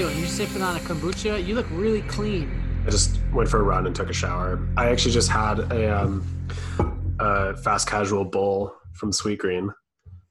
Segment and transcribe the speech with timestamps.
[0.00, 0.18] doing?
[0.18, 1.44] You sipping on a kombucha?
[1.46, 2.50] You look really clean.
[2.86, 4.58] I just went for a run and took a shower.
[4.78, 6.26] I actually just had a, um,
[7.18, 9.68] a fast casual bowl from Sweetgreen.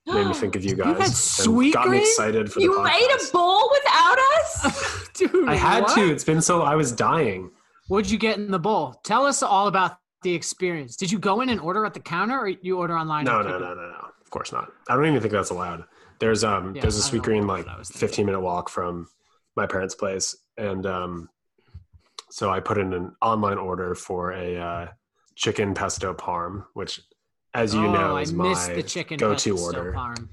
[0.08, 0.88] Made me think of you guys.
[0.88, 1.74] had and Sweetgreen?
[1.74, 2.84] Got me excited for the You podcast.
[2.84, 5.10] made a bowl without us?
[5.14, 5.94] Dude, I had what?
[5.96, 6.12] to.
[6.12, 6.64] It's been so.
[6.64, 7.52] I was dying.
[7.90, 9.00] What'd you get in the bowl?
[9.04, 10.96] Tell us all about the experience.
[10.96, 13.26] Did you go in and order at the counter, or you order online?
[13.26, 14.08] No, and no, no, no, no.
[14.20, 14.72] Of course not.
[14.88, 15.84] I don't even think that's allowed.
[16.18, 18.08] There's um Yeah, there's a I Sweetgreen like what I was thinking.
[18.08, 19.08] 15 minute walk from
[19.56, 21.30] my parents' place, and um
[22.32, 24.88] so I put in an online order for a uh,
[25.36, 27.02] chicken pesto parm, which,
[27.54, 29.94] as you oh, know, I is missed my the chicken go-to pesto order.
[29.94, 30.30] parm.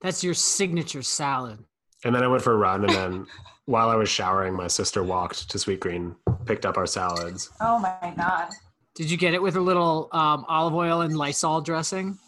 [0.00, 1.58] That's your signature salad.
[2.04, 3.26] And then I went for a run, and then
[3.66, 7.50] while I was showering, my sister walked to Sweetgreen, picked up our salads.
[7.60, 8.50] Oh my god.
[8.94, 12.18] Did you get it with a little um, olive oil and Lysol dressing?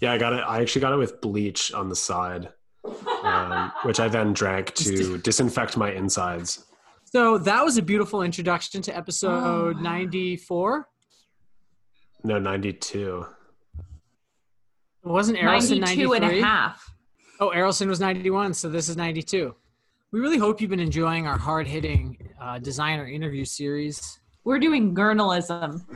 [0.00, 0.40] Yeah, I got it.
[0.40, 2.48] I actually got it with bleach on the side,
[3.22, 6.64] um, which I then drank to disinfect my insides.
[7.04, 9.80] So that was a beautiful introduction to episode Oh.
[9.80, 10.88] 94.
[12.24, 13.26] No, 92.
[15.04, 16.92] It Wasn't Errolson 92 and a half.
[17.38, 19.54] Oh, Errolson was 91, so this is 92.
[20.12, 24.18] We really hope you've been enjoying our hard hitting uh, designer interview series.
[24.44, 25.86] We're doing journalism.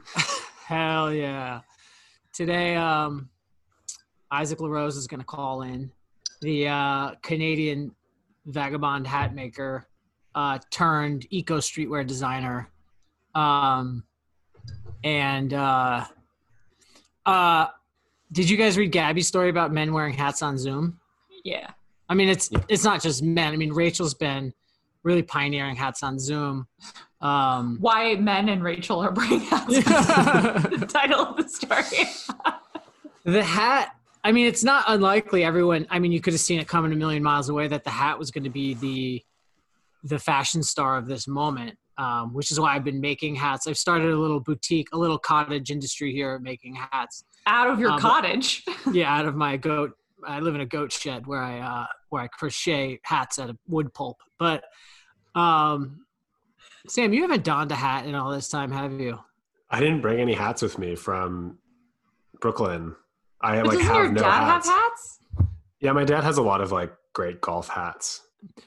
[0.66, 1.60] Hell yeah.
[2.32, 3.28] Today, um,
[4.30, 5.90] Isaac LaRose is going to call in
[6.40, 7.94] the uh, Canadian
[8.46, 9.86] vagabond hat maker
[10.34, 12.68] uh, turned eco streetwear designer.
[13.34, 14.04] Um,
[15.02, 16.04] and uh,
[17.24, 17.66] uh,
[18.32, 21.00] did you guys read Gabby's story about men wearing hats on Zoom?
[21.44, 21.70] Yeah.
[22.08, 23.52] I mean, it's it's not just men.
[23.52, 24.52] I mean, Rachel's been
[25.02, 26.66] really pioneering hats on Zoom.
[27.20, 32.08] Um, Why men and Rachel are bringing out the title of the story.
[33.24, 33.95] the hat.
[34.26, 35.44] I mean, it's not unlikely.
[35.44, 35.86] Everyone.
[35.88, 38.18] I mean, you could have seen it coming a million miles away that the hat
[38.18, 39.22] was going to be the
[40.02, 41.78] the fashion star of this moment.
[41.96, 43.68] Um, which is why I've been making hats.
[43.68, 47.24] I've started a little boutique, a little cottage industry here making hats.
[47.46, 48.64] Out of your but- cottage.
[48.92, 49.92] Yeah, out of my goat.
[50.26, 53.56] I live in a goat shed where I uh, where I crochet hats out of
[53.68, 54.16] wood pulp.
[54.40, 54.64] But
[55.36, 56.04] um,
[56.88, 59.20] Sam, you haven't donned a hat in all this time, have you?
[59.70, 61.58] I didn't bring any hats with me from
[62.40, 62.96] Brooklyn.
[63.54, 64.68] I But like doesn't have your no dad hats.
[64.68, 65.18] have hats?
[65.80, 68.22] Yeah, my dad has a lot of like great golf hats.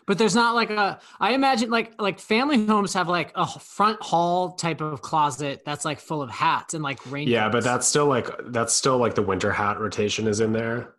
[0.05, 0.99] But there's not like a.
[1.19, 5.85] I imagine like like family homes have like a front hall type of closet that's
[5.85, 7.27] like full of hats and like rain.
[7.27, 10.95] Yeah, but that's still like that's still like the winter hat rotation is in there,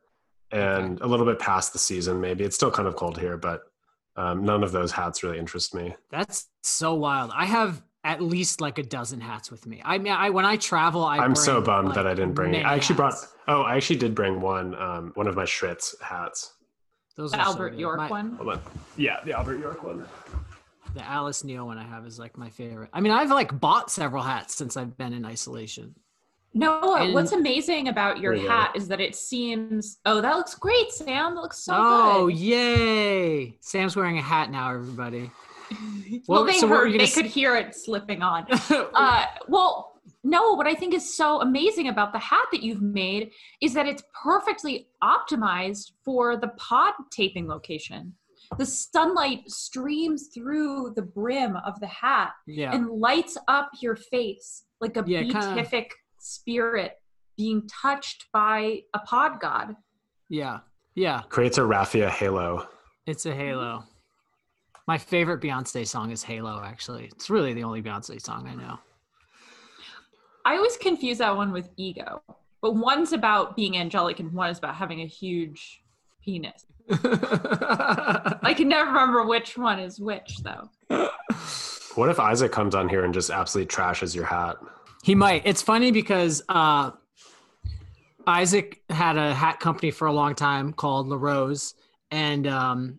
[0.50, 2.20] and a little bit past the season.
[2.20, 3.62] Maybe it's still kind of cold here, but
[4.16, 5.94] um, none of those hats really interest me.
[6.10, 7.32] that's so wild.
[7.34, 9.80] I have at least like a dozen hats with me.
[9.84, 12.54] I mean, I when I travel, I I'm so bummed like, that I didn't bring
[12.54, 12.64] it.
[12.64, 13.14] I actually brought.
[13.48, 14.74] Oh, I actually did bring one.
[14.74, 16.54] Um, one of my Schritz hats.
[17.16, 17.80] those The are so Albert good.
[17.80, 18.32] York My- one.
[18.36, 18.60] Hold on.
[18.96, 20.06] Yeah, the Albert York one.
[20.94, 22.90] The Alice Neel one I have is like my favorite.
[22.92, 25.94] I mean, I've like bought several hats since I've been in isolation.
[26.52, 28.50] No, And- what's amazing about your There go.
[28.50, 29.98] hat is that it seems.
[30.04, 31.36] Oh, that looks great, Sam.
[31.36, 32.36] That looks so oh, good.
[32.38, 33.56] yay!
[33.60, 35.30] Sam's wearing a hat now, everybody.
[36.28, 36.92] well, What- they so heard.
[36.92, 38.46] They gonna could s- hear it slipping on.
[38.70, 40.54] Uh, well, no.
[40.54, 43.30] What I think is so amazing about the hat that you've made
[43.62, 48.14] is that it's perfectly optimized for the pod taping location.
[48.58, 52.74] The sunlight streams through the brim of the hat yeah.
[52.74, 56.96] and lights up your face like a Yeah, kinda- beatific spirit
[57.36, 59.76] being touched by a pod god.
[60.28, 60.60] Yeah.
[60.94, 61.22] Yeah.
[61.28, 62.66] Creates a raffia halo.
[63.06, 63.84] It's a Halo.
[64.90, 67.04] My favorite Beyonce song is Halo, actually.
[67.14, 68.76] It's really the only Beyonce song I know.
[70.44, 72.20] I always confuse that one with ego,
[72.60, 75.80] but one's about being angelic and one is about having a huge
[76.24, 76.66] penis.
[76.90, 80.68] I can never remember which one is which, though.
[81.94, 84.56] What if Isaac comes on here and just absolutely trashes your hat?
[85.04, 85.42] he might.
[85.44, 86.90] It's funny because uh,
[88.26, 91.74] Isaac had a hat company for a long time called La Rose,
[92.10, 92.98] and um,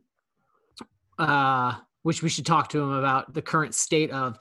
[1.21, 4.37] uh, which we should talk to him about the current state of.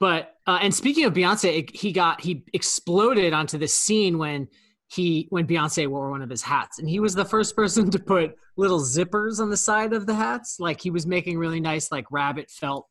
[0.00, 4.48] But uh, and speaking of Beyonce, it- he got he exploded onto the scene when
[4.88, 7.98] he when Beyonce wore one of his hats, and he was the first person to
[7.98, 10.56] put little zippers on the side of the hats.
[10.58, 12.88] Like he was making really nice like rabbit felt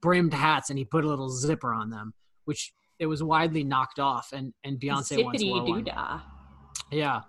[0.00, 2.14] brimmed hats, and he put a little zipper on them,
[2.44, 4.30] which it was widely knocked off.
[4.32, 5.84] And and Beyonce once wore Zippity one.
[6.92, 7.20] Yeah.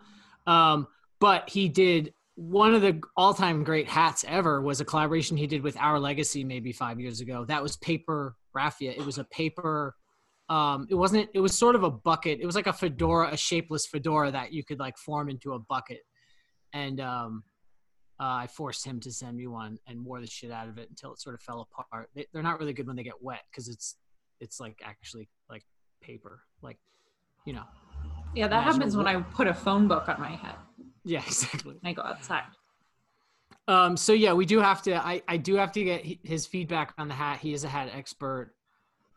[0.46, 0.88] Um,
[1.20, 5.62] but he did one of the all-time great hats ever was a collaboration he did
[5.62, 7.46] with Our Legacy maybe five years ago.
[7.46, 8.92] That was paper raffia.
[8.92, 9.96] It was a paper.
[10.50, 11.30] Um, it wasn't.
[11.34, 12.40] It was sort of a bucket.
[12.42, 15.60] It was like a fedora, a shapeless fedora that you could like form into a
[15.60, 16.02] bucket.
[16.74, 17.44] And um,
[18.20, 20.88] Uh, I forced him to send me one and wore the shit out of it
[20.90, 22.10] until it sort of fell apart.
[22.16, 23.98] They, they're not really good when they get wet because it's
[24.40, 25.66] it's like actually like
[26.02, 26.78] paper, like
[27.46, 27.66] you know.
[28.36, 30.56] Yeah, that happens when I put a phone book on my head
[31.04, 31.76] Yeah, exactly.
[31.82, 32.44] and I go outside.
[33.68, 34.96] Um, so yeah, we do have to.
[34.96, 37.40] I I do have to get his feedback on the hat.
[37.40, 38.54] He is a hat expert.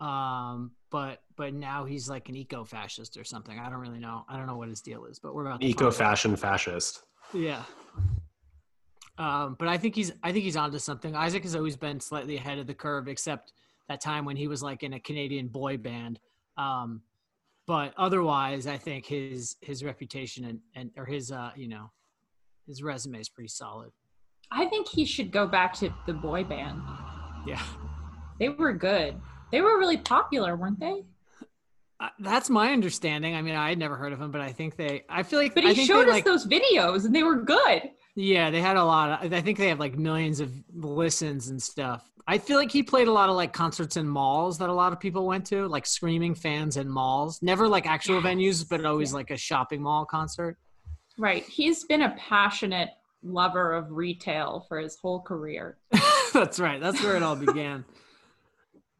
[0.00, 3.58] Um, but but now he's like an eco fascist or something.
[3.58, 4.24] I don't really know.
[4.28, 7.02] I don't know what his deal is, but we're about eco fashion fascist.
[7.32, 7.62] Yeah.
[9.18, 11.16] Um, but I think he's I think he's onto something.
[11.16, 13.52] Isaac has always been slightly ahead of the curve, except
[13.88, 16.20] that time when he was like in a Canadian boy band.
[16.56, 17.02] Um,
[17.66, 21.90] but otherwise, I think his his reputation and, and or his uh you know
[22.66, 23.90] his resume is pretty solid.
[24.50, 26.80] I think he should go back to the boy band.
[27.46, 27.62] Yeah,
[28.38, 29.16] They were good.
[29.52, 31.04] They were really popular, weren't they?
[31.98, 33.34] uh, that's my understanding.
[33.34, 35.04] I mean, I had never heard of him, but I think they.
[35.08, 37.82] I feel like But he showed us like, those videos and they were good.
[38.18, 39.22] Yeah, they had a lot.
[39.24, 42.10] Of, I think they have like millions of listens and stuff.
[42.26, 44.92] I feel like he played a lot of like concerts in malls that a lot
[44.92, 47.40] of people went to, like screaming fans in malls.
[47.42, 48.24] Never like actual Yes.
[48.24, 49.16] venues, but always Yeah.
[49.16, 50.56] like a shopping mall concert.
[51.18, 51.44] Right.
[51.44, 52.90] He's been a passionate
[53.22, 55.76] lover of retail for his whole career.
[56.32, 56.80] That's right.
[56.80, 57.84] That's where it all began.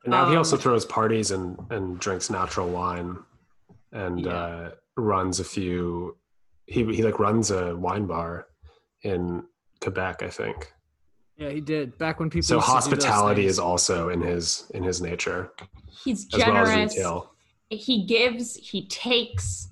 [0.05, 3.17] And now he Um, also throws parties and, and drinks natural wine
[3.91, 4.31] and Yeah.
[4.33, 6.17] uh, runs a few.
[6.67, 8.47] He, he like runs a wine bar
[9.07, 9.45] in
[9.81, 10.73] Quebec, I think.
[11.37, 11.97] Yeah, he did.
[11.99, 15.01] Back when people So used to do those hospitality is also in his in his
[15.03, 15.53] nature
[16.05, 16.95] He's as well as generous.
[16.97, 17.33] retail.
[17.69, 19.69] he gives, he takes.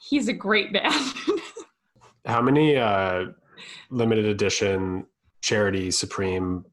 [0.00, 0.90] He's a great man.
[2.26, 3.26] How many uh,
[3.90, 5.06] limited edition
[5.42, 6.64] charity Supreme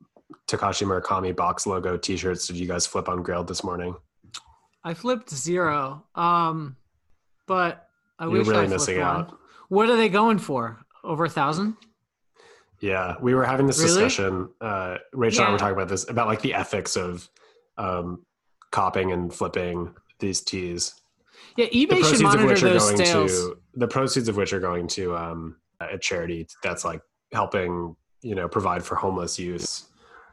[0.47, 3.95] Takashi Murakami box logo T-shirts did you guys flip on Grailed this morning?
[4.83, 6.03] I flipped zero.
[6.15, 6.77] Um,
[7.47, 9.07] but I You're wish really I flipped missing one.
[9.07, 9.37] out.
[9.69, 10.84] What are they going for?
[11.05, 11.77] Over a thousand?
[12.81, 13.89] Yeah, we were having this Really?
[13.93, 14.49] discussion.
[14.59, 17.29] Uh, Rachel and I were talking about this about like the ethics of
[17.77, 18.25] um,
[18.71, 20.93] copying and flipping these teas.
[21.57, 23.31] Yeah, eBay should proceeds of monitor which are those going sales.
[23.31, 27.01] to the proceeds of which are going to um, a charity that's like
[27.33, 29.83] helping you know provide for homeless youth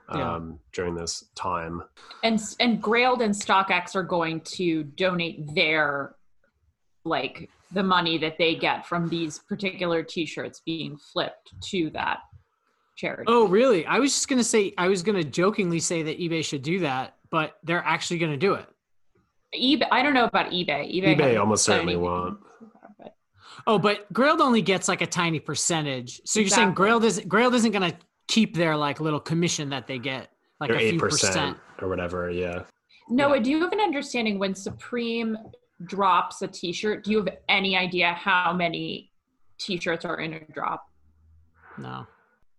[0.09, 0.27] um, Yeah.
[0.35, 1.83] during during this time.
[2.25, 6.17] and and Grailed and StockX are going to donate their
[7.05, 12.19] like the money that they get from these particular t-shirts being flipped to that
[12.97, 13.25] charity.
[13.27, 13.87] Oh, really?
[13.87, 17.17] I was just gonna say I was gonna jokingly say that eBay should do that,
[17.31, 18.67] but they're actually gonna do it.
[19.55, 20.93] eBay I don't know about eBay.
[20.95, 22.39] eBay, eBay almost certainly won't.
[22.99, 23.15] but-
[23.67, 26.21] Oh, but Grailed only gets like a tiny percentage.
[26.25, 26.87] So you're saying Exactly.
[26.91, 27.97] Grailed is Grailed isn't gonna
[28.29, 30.31] keep their like little commission that they get,
[30.61, 31.57] like They're a eight few percent percent.
[31.81, 32.31] or whatever.
[32.31, 32.63] Yeah.
[33.09, 33.43] Noah, Yeah.
[33.43, 35.37] do you have an understanding when Supreme
[35.85, 37.05] drops a t-shirt?
[37.05, 39.11] Do you have any idea how many
[39.59, 40.89] t-shirts are in a drop?
[41.79, 42.07] No,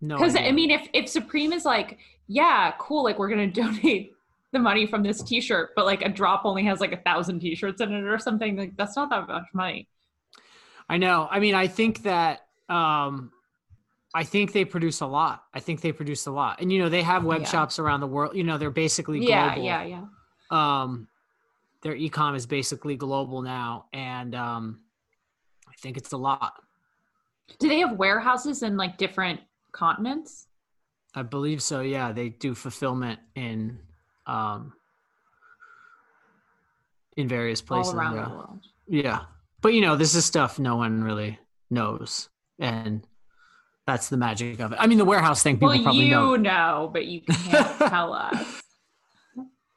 [0.01, 0.17] no.
[0.17, 0.35] Because.
[0.35, 4.13] I mean, if if Supreme is like, yeah, cool, like we're gonna donate
[4.51, 7.81] the money from this T-shirt, but like a drop only has like a thousand T-shirts
[7.81, 9.87] in it or something, like that's not that much money.
[10.89, 11.27] I know.
[11.31, 13.31] I mean, I think that um
[14.15, 15.43] I think they produce a lot.
[15.55, 16.61] I think they produce a lot.
[16.61, 17.47] And you know, they have web Yeah.
[17.47, 18.35] shops around the world.
[18.35, 20.05] You know, they're basically Yeah, yeah, yeah.
[20.51, 21.07] Um
[21.83, 24.79] their ecom is basically global now and um
[25.67, 26.53] I think it's a lot.
[27.59, 29.41] Do they have warehouses in like different
[29.73, 30.47] continents?
[31.15, 31.81] I believe so.
[31.81, 33.79] Yeah, they do fulfillment in
[34.25, 34.73] um
[37.17, 37.93] in various places.
[37.93, 38.23] all around yeah.
[38.23, 38.59] the world.
[38.87, 39.19] Yeah.
[39.61, 41.37] But you know, this is stuff no one really
[41.69, 42.29] knows.
[42.59, 43.05] And
[43.85, 44.77] that's the magic of it.
[44.79, 46.35] I mean the warehouse thing people Well, probably you know.
[46.35, 46.89] know.
[46.93, 48.62] but you can't tell us.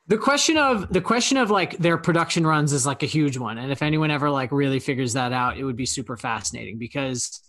[0.08, 3.58] The question of the question of like their production runs is like a huge one.
[3.58, 7.40] And if anyone ever like really figures that out, it would be super fascinating because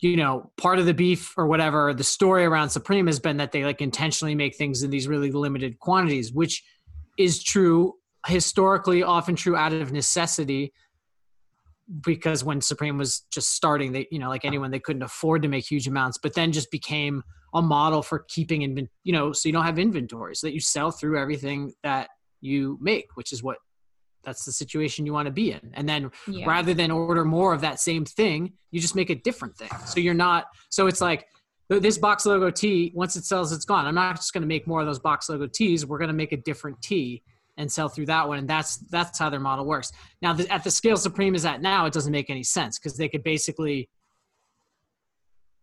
[0.00, 3.52] you know, part of the beef or whatever, the story around Supreme has been that
[3.52, 6.62] they like intentionally make things in these really limited quantities, which
[7.18, 7.94] is true
[8.26, 10.72] historically, often true out of necessity.
[12.04, 15.48] Because when Supreme was just starting, they, you know, like anyone, they couldn't afford to
[15.48, 17.22] make huge amounts, but then just became
[17.56, 20.60] a model for keeping in, you know, so you don't have inventory, so that you
[20.60, 22.10] sell through everything that
[22.40, 23.56] you make, which is what
[24.22, 25.70] that's the situation you want to be in.
[25.74, 26.46] And then Yeah.
[26.46, 29.70] rather than order more of that same thing, you just make a different thing.
[29.86, 31.26] So you're not, so it's like
[31.68, 33.86] this box logo tee, once it sells, it's gone.
[33.86, 35.86] I'm not just going to make more of those box logo tees.
[35.86, 37.22] We're going to make a different tee
[37.56, 38.38] and sell through that one.
[38.38, 39.90] And that's, that's how their model works.
[40.20, 42.98] Now the, at the scale Supreme is at now, it doesn't make any sense because
[42.98, 43.88] they could basically,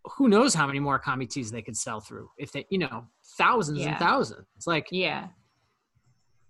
[0.05, 3.05] who knows how many more Kami tees they could sell through if they, you know,
[3.38, 3.89] thousands Yeah.
[3.91, 4.45] and thousands.
[4.55, 5.27] It's like, yeah.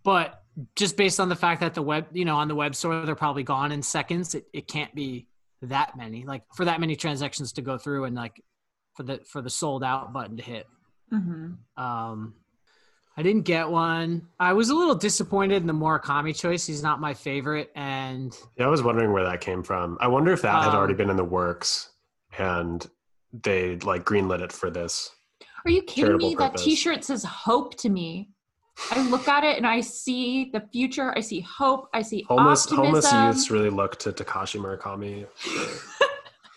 [0.04, 0.44] but
[0.76, 3.16] just based on the fact that the web you know on the web store they're
[3.16, 5.26] probably gone in seconds it, it can't be
[5.64, 8.40] that many like for that many transactions to go through and like
[8.96, 10.68] for the for the sold out button to hit.
[11.12, 11.84] Mm-hmm.
[11.84, 12.36] Um,
[13.18, 14.28] I didn't get one.
[14.40, 16.66] I was a little disappointed in the Murakami choice.
[16.68, 19.98] He's not my favorite, and Yeah, I was wondering where that came from.
[20.02, 21.90] I wonder if that had Um, already been in the works
[22.38, 22.88] and
[23.42, 25.10] they like greenlit it for this.
[25.66, 26.36] Are you kidding me?
[26.36, 26.58] That.
[26.58, 28.30] T-shirt says hope to me.
[28.92, 31.14] I look at it and I see the future.
[31.16, 31.90] I see hope.
[31.94, 32.86] I see Homeless optimism.
[32.86, 35.28] homeless youths really look to Takashi Murakami.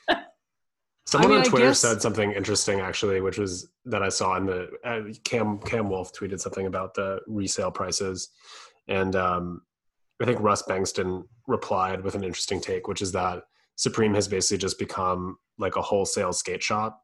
[1.07, 4.47] Someone mean, on Twitter guess- said something interesting actually, which was that I saw in
[4.47, 8.31] the uh, Cam Cam Wolf tweeted something about the resale prices,
[8.89, 9.63] and um,
[10.21, 13.45] I think Russ Bengtson replied with an interesting take, which is that
[13.77, 17.03] Supreme has basically just become like a wholesale skate shop,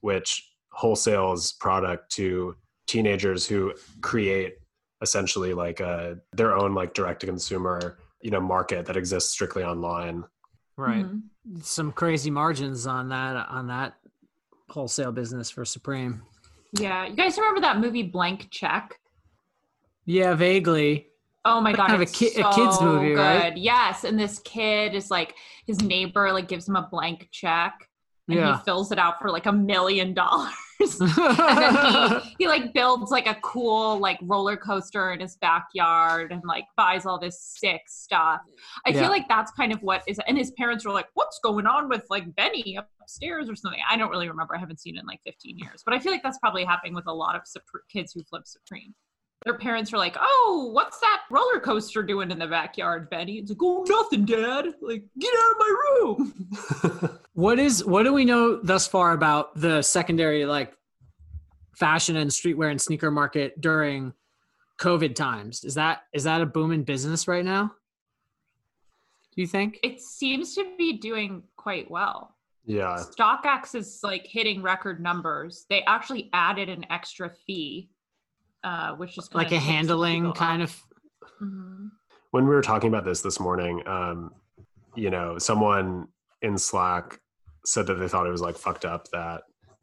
[0.00, 4.56] which wholesales product to teenagers who create
[5.02, 9.62] essentially like a their own like direct to consumer you know market that exists strictly
[9.64, 10.24] online.
[10.76, 11.22] right, Mhm.
[11.62, 13.98] some crazy margins on that on that
[14.70, 16.22] wholesale business for Supreme.
[16.72, 18.98] Yeah, you guys remember that movie Blank Check?
[20.06, 21.08] Yeah, vaguely.
[21.44, 23.18] Oh my god, Kind of a ki- a kid's movie, good.
[23.18, 23.56] right?
[23.56, 25.34] Yes, and this kid is like
[25.66, 27.88] his neighbor like gives him a blank check
[28.28, 28.56] and Yeah.
[28.58, 30.52] he fills it out for like a million dollars.
[31.00, 36.30] and then he, he like builds like a cool like roller coaster in his backyard
[36.32, 38.40] and like buys all this sick stuff.
[38.86, 39.00] I Yeah.
[39.00, 41.88] feel like that's kind of what is and his parents were like, What's going on
[41.88, 43.80] with like Benny upstairs or something?
[43.90, 44.54] I don't really remember.
[44.54, 45.82] I haven't seen it in like 15 years.
[45.84, 48.42] But I feel like that's probably happening with a lot of Supre- kids who flip
[48.46, 48.94] Supreme.
[49.44, 53.38] Their parents are like, Oh, what's that roller coaster doing in the backyard, Benny?
[53.38, 54.66] It's like, Oh, nothing, Dad.
[54.80, 57.18] Like, get out of my room.
[57.34, 60.74] What is what do we know thus far about the secondary like
[61.74, 64.12] fashion and streetwear and sneaker market during
[64.78, 65.64] COVID times?
[65.64, 67.72] Is that is that a booming business right now?
[69.34, 69.78] Do you think?
[69.82, 72.36] It seems to be doing quite well.
[72.66, 73.02] yeah.
[73.18, 75.64] StockX is like hitting record numbers.
[75.70, 77.88] They actually added an extra fee,
[78.64, 80.82] uh, which is Like a handling kind of
[81.38, 81.88] hmm
[82.32, 84.32] when we were talking about this this morning, um,
[84.96, 86.08] you know, someone
[86.40, 87.20] in Slack
[87.64, 89.42] said that they thought it was like fucked up that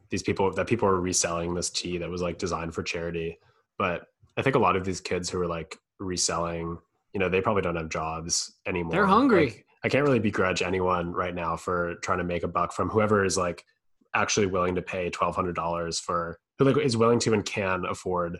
[0.09, 3.37] these people that people were reselling this tea that was like designed for charity.
[3.77, 6.77] But I think a lot of these kids who are like reselling,
[7.13, 8.91] you know, they probably don't have jobs anymore.
[8.91, 9.45] They're hungry.
[9.45, 12.89] Like, I can't really begrudge anyone right now for trying to make a buck from
[12.89, 13.63] whoever is like
[14.15, 17.85] actually willing to pay twelve hundred dollars for who like is willing to and can
[17.85, 18.39] afford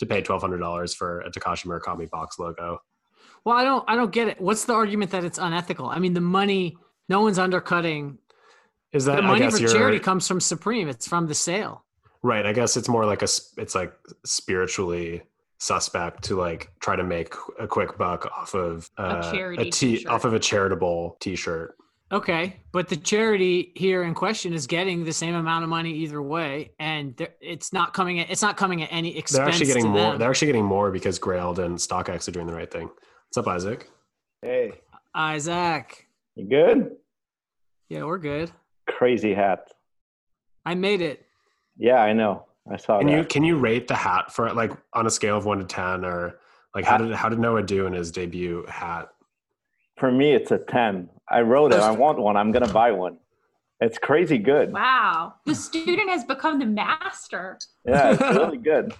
[0.00, 2.80] to pay twelve hundred dollars for a Takashi Murakami box logo.
[3.44, 4.40] Well, I don't I don't get it.
[4.40, 5.86] What's the argument that it's unethical?
[5.88, 6.76] I mean, the money
[7.08, 8.18] no one's undercutting.
[8.92, 10.88] Is that The I money guess for you're charity comes from Supreme.
[10.88, 11.84] It's from the sale.
[12.22, 12.44] right?
[12.44, 13.92] I guess it's more like a it's like
[14.24, 15.22] spiritually
[15.58, 20.24] suspect to like try to make a quick buck off of uh, charity t- off
[20.24, 21.76] of a charitable T-shirt.
[22.12, 26.20] Okay, but the charity here in question is getting the same amount of money either
[26.20, 29.38] way, and it's not coming at it's not coming at any expense.
[29.38, 29.98] They're actually getting to more.
[30.10, 30.18] them.
[30.18, 32.88] They're actually getting more because Grailed and StockX are doing the right thing.
[33.28, 33.88] What's up, Isaac?
[34.42, 34.72] Hey,
[35.14, 36.96] Isaac, you good?
[37.88, 38.50] yeah, we're good.
[38.88, 39.70] Crazy hat.
[40.66, 41.24] I made it.
[41.76, 42.46] Yeah, I know.
[42.70, 43.16] I saw Can that.
[43.18, 46.04] you can you rate the hat for like on a scale of one to ten,
[46.04, 46.40] or
[46.74, 49.10] like how did how did Noah do in his debut hat?
[49.96, 51.10] For me, it's a 10.
[51.30, 51.80] I wrote it.
[51.80, 52.36] I want one.
[52.36, 53.18] I'm going to buy one.
[53.80, 54.72] It's crazy good.
[54.72, 57.58] Wow, the student has become the master.
[57.86, 58.92] Yeah, it's really good.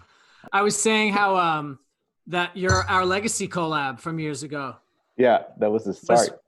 [0.53, 1.79] I was saying how um
[2.29, 4.77] that your our legacy collab from years ago
[5.17, 6.41] Yeah, that was the start.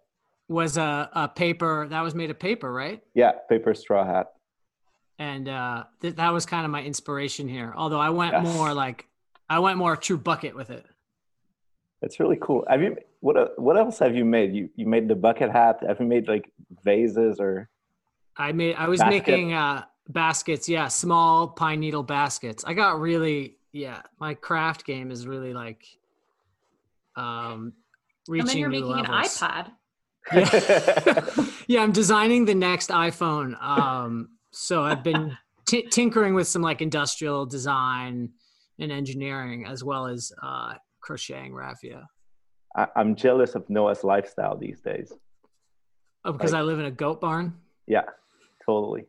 [0.49, 3.03] was a, a paper that was made of paper, right?
[3.15, 4.33] Yeah, paper straw hat.
[5.19, 7.75] And uh, th- that was kind of my inspiration here.
[7.77, 8.45] Although I went Yes.
[8.45, 9.07] more like
[9.51, 10.87] I went more true bucket with it.
[12.01, 12.65] It's really cool.
[12.69, 14.53] Have you what uh, what else have you made?
[14.53, 15.79] You you made the bucket hat.
[15.87, 16.51] Have you made like
[16.85, 17.69] vases or
[18.37, 19.11] I made I was Basket.
[19.29, 22.65] making uh baskets, yeah, small pine needle baskets.
[22.67, 25.87] I got really yeah, my craft game is really like
[27.17, 27.73] um
[28.29, 29.43] reaching and then you're new making levels.
[29.43, 29.71] an iPad.
[30.33, 31.45] Yeah.
[31.67, 33.61] yeah, I'm designing the next iPhone.
[33.63, 35.37] Um so I've been
[35.67, 38.31] t- tinkering with some like industrial design
[38.81, 42.09] and engineering as well as uh crocheting raffia.
[42.77, 45.13] I, I'm jealous of Noah's lifestyle these days.
[46.25, 47.55] Oh, because Like- I live in a goat barn.
[47.87, 48.05] Yeah,
[48.65, 49.05] totally.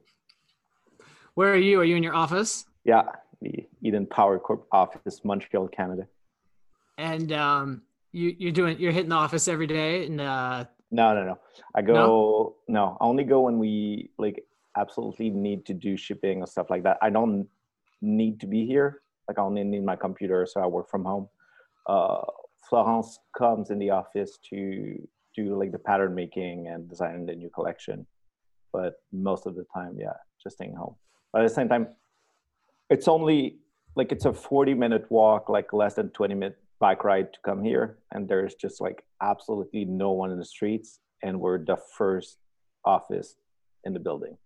[1.35, 1.79] Where are you?
[1.79, 2.65] Are you in your office?
[2.83, 3.03] Yeah,
[3.41, 6.07] the Eden Power Corp office, Montreal, Canada.
[6.97, 11.23] And um you you're doing you're hitting the office every day and uh No, no,
[11.25, 11.39] no.
[11.75, 12.97] I go no?
[13.01, 14.43] I only go when we like
[14.77, 16.97] absolutely need to do shipping and stuff like that.
[17.01, 17.47] I don't
[18.01, 19.01] need to be here.
[19.27, 21.29] Like I only need my computer, so I work from home.
[21.87, 22.21] Uh,
[22.69, 24.95] Florence comes in the office to
[25.35, 28.05] do like the pattern making and designing the new collection,
[28.71, 30.95] but most of the time, yeah, just staying home.
[31.31, 31.87] But at the same time,
[32.89, 33.57] it's only
[33.95, 37.63] like it's a 40 minute walk, like less than 20 minute bike ride to come
[37.63, 37.97] here.
[38.11, 40.99] And there's just like absolutely no one in the streets.
[41.21, 42.37] And we're the first
[42.85, 43.35] office
[43.83, 44.37] in the building.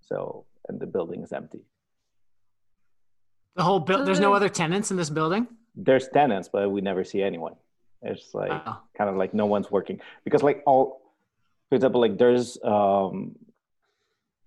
[0.00, 1.64] So, and the building is empty.
[3.56, 4.06] The whole build.
[4.06, 4.36] There's no mm-hmm.
[4.36, 5.48] other tenants in this building.
[5.76, 7.54] There's tenants, but we never see anyone.
[8.02, 8.50] It's like
[8.96, 11.00] kind of like no one's working because like all,
[11.68, 13.36] for example, like there's um,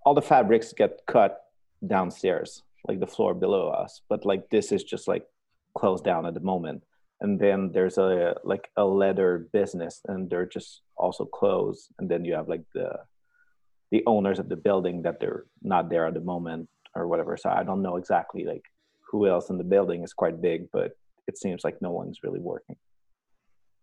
[0.06, 1.42] all the fabrics get cut
[1.86, 5.26] downstairs, like the floor below us, but like this is just like
[5.76, 6.84] closed down at the moment.
[7.22, 11.90] And then there's a like a leather business, and they're just also closed.
[12.00, 12.92] And then you have like the
[13.92, 17.36] the owners of the building that they're not there at the moment or whatever.
[17.36, 18.64] So I don't know exactly like
[19.12, 20.96] who else in the building is quite big, but
[21.30, 22.76] it seems like no one's really working.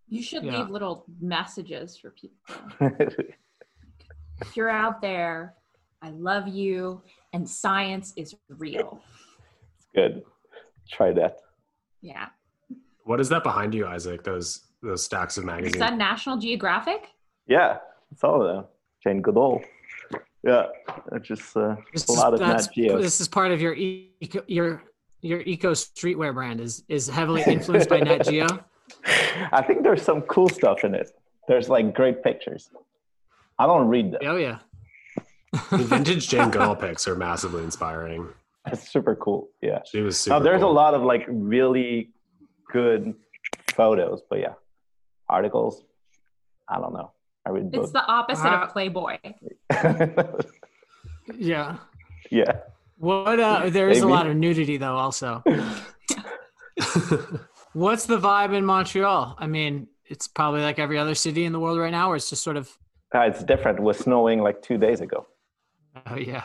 [0.09, 0.59] You should Yeah.
[0.59, 2.39] leave little messages for people.
[4.43, 5.55] If you're out there,
[6.03, 9.01] I love you, and science is real.
[9.79, 10.25] It's good.
[10.91, 11.39] Try that.
[12.03, 12.29] Yeah.
[13.05, 14.23] What is that behind you, Isaac?
[14.25, 14.49] Those
[14.83, 15.77] those stacks of magazines.
[15.77, 17.09] Is that National Geographic?
[17.49, 17.79] Yeah,
[18.13, 18.65] it's all of them.
[19.03, 19.63] Jane Goodall.
[20.45, 20.67] Yeah,
[21.13, 23.01] it's just uh, This a lot of that's- Nat Geo.
[23.01, 24.83] this is part of your eco, your
[25.27, 28.47] your eco streetwear brand is is heavily influenced by Nat Geo.
[29.53, 31.11] I think there's some cool stuff in it.
[31.49, 32.71] There's like great pictures.
[33.59, 34.21] I don't read them.
[34.25, 34.59] Oh yeah.
[35.71, 38.29] the vintage Jane Goodall pics are massively inspiring.
[38.67, 39.49] It's super cool.
[39.63, 39.81] Yeah.
[39.91, 40.35] She was super.
[40.35, 40.71] Now there's cool.
[40.71, 42.11] a lot of like really
[42.73, 43.15] good
[43.75, 44.55] photos, but yeah,
[45.29, 45.83] articles.
[46.69, 47.13] I don't know.
[47.47, 47.93] I read It's both.
[47.93, 49.19] the opposite Uh, of Playboy.
[51.35, 51.79] Yeah.
[52.31, 52.61] yeah.
[52.99, 55.43] What uh there is a lot of nudity though also.
[57.73, 59.37] What's the vibe in Montreal?
[59.39, 62.31] I mean, it's probably like every other city in the world right now, where it's
[62.31, 62.77] just sort of
[63.15, 63.79] Uh, it's different.
[63.79, 65.27] It was snowing like two days ago.
[66.07, 66.45] oh yeah.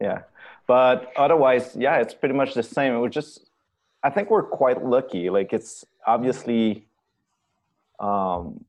[0.00, 0.22] Yeah.
[0.66, 2.94] But otherwise, yeah, it's pretty much the same.
[2.94, 3.50] It was just,
[4.02, 5.28] I think we're quite lucky.
[5.28, 6.86] Like it's obviously
[7.98, 8.64] um,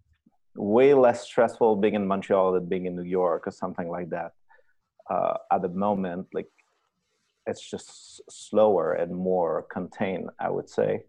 [0.55, 4.33] way less stressful being in Montreal than being in New York or something like that.
[5.09, 6.49] Uh, at the moment, like
[7.47, 11.03] it's just slower and more contained, I would say.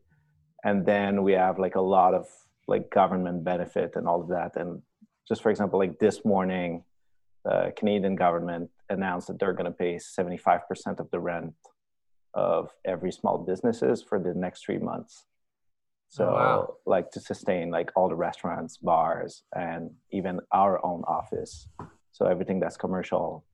[0.65, 2.27] And then we have like a lot of
[2.69, 4.57] like government benefit and all of that.
[4.57, 4.83] And
[5.29, 6.85] just for example, like this morning,
[7.45, 11.55] the Canadian government announced that they're going to pay 75% of the rent
[12.35, 15.25] of every small businesses for the next three months.
[15.25, 15.29] Oh,
[16.09, 16.77] so, Oh, wow.
[16.87, 21.69] like to sustain like all the restaurants, bars, and even our own office.
[22.13, 23.45] So everything that's commercial,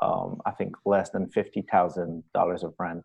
[0.00, 3.04] um, I think less than fifty thousand dollars of rent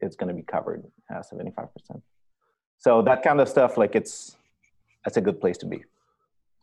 [0.00, 2.02] is going to be covered at seventy five percent.
[2.78, 4.36] So that kind of stuff, like it's,
[5.04, 5.84] that's a good place to be.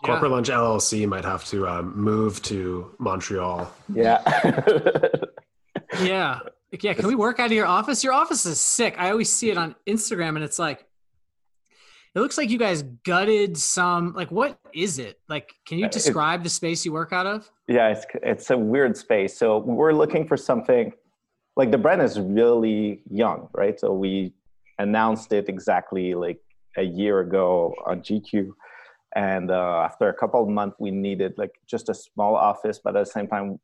[0.04, 3.71] Corporate Lunch LLC might have to um, move to Montreal.
[3.93, 4.21] Yeah.
[5.99, 6.39] Yeah.
[6.80, 6.93] Yeah.
[6.93, 8.04] Can we work out of your office?
[8.04, 8.95] Your office is sick.
[8.97, 10.86] I always see it on Instagram and it's like
[12.13, 15.19] it looks like you guys gutted some like what is it?
[15.30, 17.50] Like can you Uh, it- describe the space you work out of?
[17.67, 20.91] yeah it's it's a weird space so we're looking for something
[21.56, 24.34] like the brand is really young right so we
[24.80, 26.39] announced it exactly like
[26.78, 28.52] a year ago on gq
[29.15, 32.95] and uh, after a couple of months we needed like just a small office but
[32.97, 33.58] at the same time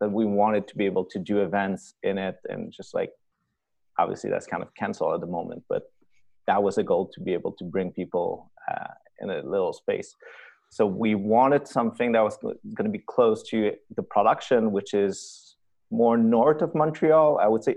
[0.00, 3.12] that we wanted to be able to do events in it and just like
[3.98, 5.82] obviously that's kind of canceled at the moment but
[6.48, 10.14] that was a goal to be able to bring people uh, in a little space
[10.70, 15.56] so we wanted something that was going to be close to the production, which is
[15.90, 17.38] more north of Montreal.
[17.38, 17.76] I would say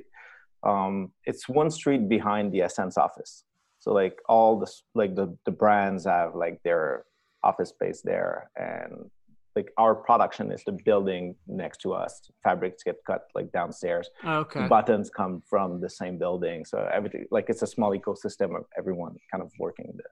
[0.64, 3.46] um, it's one street behind the SSENSE office.
[3.80, 7.06] So like all the like the the brands have like their
[7.44, 9.10] office space there, and
[9.56, 12.30] like our production is the building next to us.
[12.44, 14.10] Fabrics get cut like downstairs.
[14.24, 14.68] Oh, okay.
[14.68, 19.16] Buttons come from the same building, so everything like it's a small ecosystem of everyone
[19.32, 20.04] kind of working in the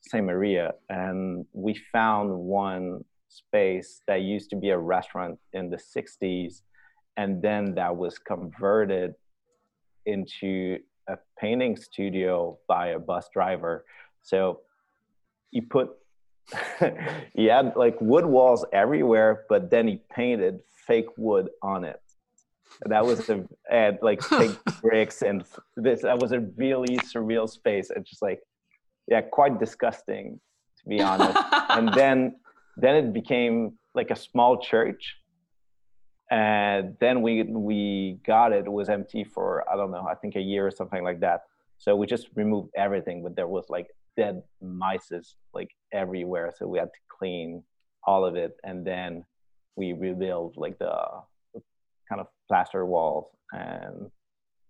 [0.00, 0.72] same area.
[0.88, 6.62] And we found one space that used to be a restaurant in the 60s,
[7.16, 9.14] and then that was converted
[10.06, 13.84] into a painting studio by a bus driver.
[14.22, 14.60] So
[15.50, 15.90] he put
[17.34, 22.00] he had like wood walls everywhere, but then he painted fake wood on it.
[22.86, 25.44] That was a and like fake bricks and
[25.76, 27.90] this that was a really surreal space.
[27.94, 28.40] It's just like
[29.08, 30.40] yeah, quite disgusting
[30.78, 31.38] to be honest.
[31.70, 32.36] and then
[32.76, 35.18] then it became like a small church.
[36.30, 38.64] And then we we got it.
[38.66, 41.42] It was empty for I don't know, I think a year or something like that.
[41.78, 45.10] So we just removed everything, but there was like dead mice
[45.54, 46.52] like everywhere.
[46.56, 47.62] So we had to clean
[48.04, 49.24] all of it, and then
[49.76, 50.92] we rebuilt like the
[52.08, 54.10] kind of plaster walls, and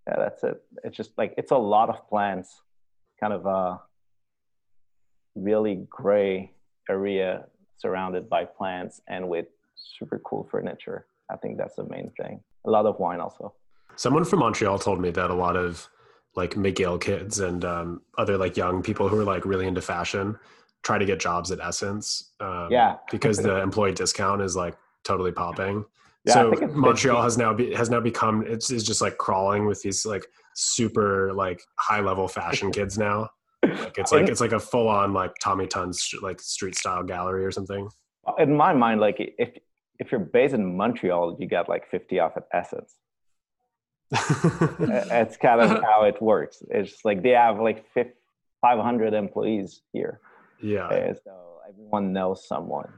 [0.06, 0.62] yeah, that's it.
[0.84, 2.62] It's just like it's a lot of plants,
[3.20, 3.80] kind of a
[5.34, 6.52] really gray
[6.90, 7.46] area
[7.78, 11.06] surrounded by plants and with super cool furniture.
[11.30, 12.40] I think that's the main thing.
[12.66, 13.54] A lot of wine also.
[13.96, 15.88] Someone from Montreal told me that a lot of
[16.34, 20.38] like McGill kids and um, other like young people who are like really into fashion
[20.82, 22.30] try to get jobs at SSENSE.
[22.40, 25.84] Um, yeah, because the employee discount is like totally popping.
[26.24, 29.82] Yeah, so Montreal has now be, has now become it's, it's just like crawling with
[29.82, 33.28] these like super like high level fashion kids now.
[33.62, 37.44] Like it's like it's like a full on like Tommy Ton's like street style gallery
[37.44, 37.88] or something.
[38.38, 39.50] In my mind, like if
[39.98, 42.90] if you're based in Montreal, you get like 50 off at SSENSE.
[45.20, 46.62] It's kind of how it works.
[46.70, 47.86] It's like they have like
[48.60, 50.20] 500 employees here.
[50.60, 51.14] Yeah.
[51.24, 52.92] so everyone knows someone.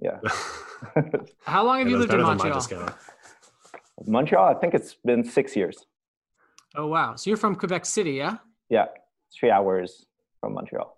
[0.00, 0.20] Yeah.
[1.44, 2.94] How long have yeah, you lived in Montreal?
[4.06, 5.84] Montreal, I think it's been six years.
[6.76, 7.16] Oh wow!
[7.16, 8.36] So you're from Quebec City, yeah?
[8.68, 8.86] Yeah,
[9.34, 10.06] three hours
[10.40, 10.96] from Montreal.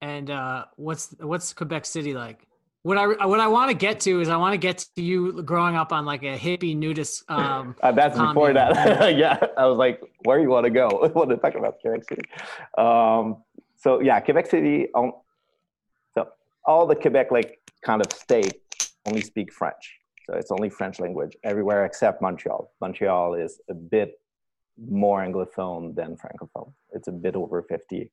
[0.00, 2.46] And uh, what's what's Quebec City like?
[2.82, 5.42] What I what I want to get to is I want to get to you
[5.42, 7.24] growing up on like a hippie nudist.
[7.28, 8.34] Um, uh, that's commune.
[8.34, 9.16] before that.
[9.16, 10.88] yeah, I was like, where do you want to go?
[11.14, 12.22] Want to talk about Quebec City.
[12.78, 13.42] Um,
[13.76, 14.88] so yeah, Quebec City.
[14.94, 15.12] Um,
[16.14, 16.28] so
[16.64, 18.60] all the Quebec like kind of state
[19.06, 19.98] only speak French.
[20.26, 22.72] So it's only French language everywhere except Montreal.
[22.80, 24.20] Montreal is a bit
[24.88, 26.72] more anglophone than francophone.
[26.92, 28.10] It's a bit over 50.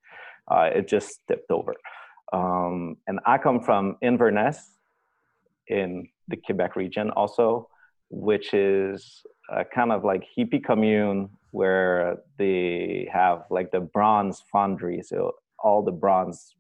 [0.49, 1.75] Uh, it just tipped over.
[2.33, 4.71] Um, and I come from Inverness
[5.67, 7.69] in the Quebec region also,
[8.09, 15.01] which is a kind of like hippie commune where they have like the bronze foundry.
[15.01, 16.55] So all the bronze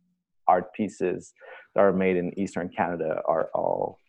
[0.47, 1.33] art pieces
[1.75, 3.99] that are made in Eastern Canada are all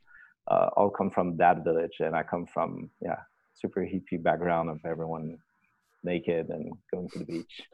[0.48, 1.96] uh, all come from that village.
[2.00, 3.18] And I come from, yeah,
[3.54, 5.38] super hippie background of everyone
[6.04, 7.62] naked and going to the beach.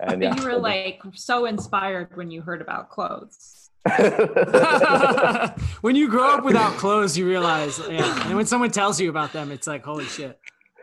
[0.00, 3.70] And yeah, you were like so inspired when you heard about clothes.
[5.82, 8.26] when you grow up without clothes, you realize, yeah.
[8.26, 10.38] And when someone tells you about them, it's like, holy shit.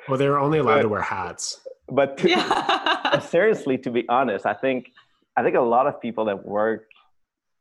[0.08, 1.60] Well, they were only allowed but, to wear hats.
[1.90, 3.20] But to, yeah.
[3.20, 4.92] seriously, to be honest, I think
[5.36, 6.86] I think a lot of people that work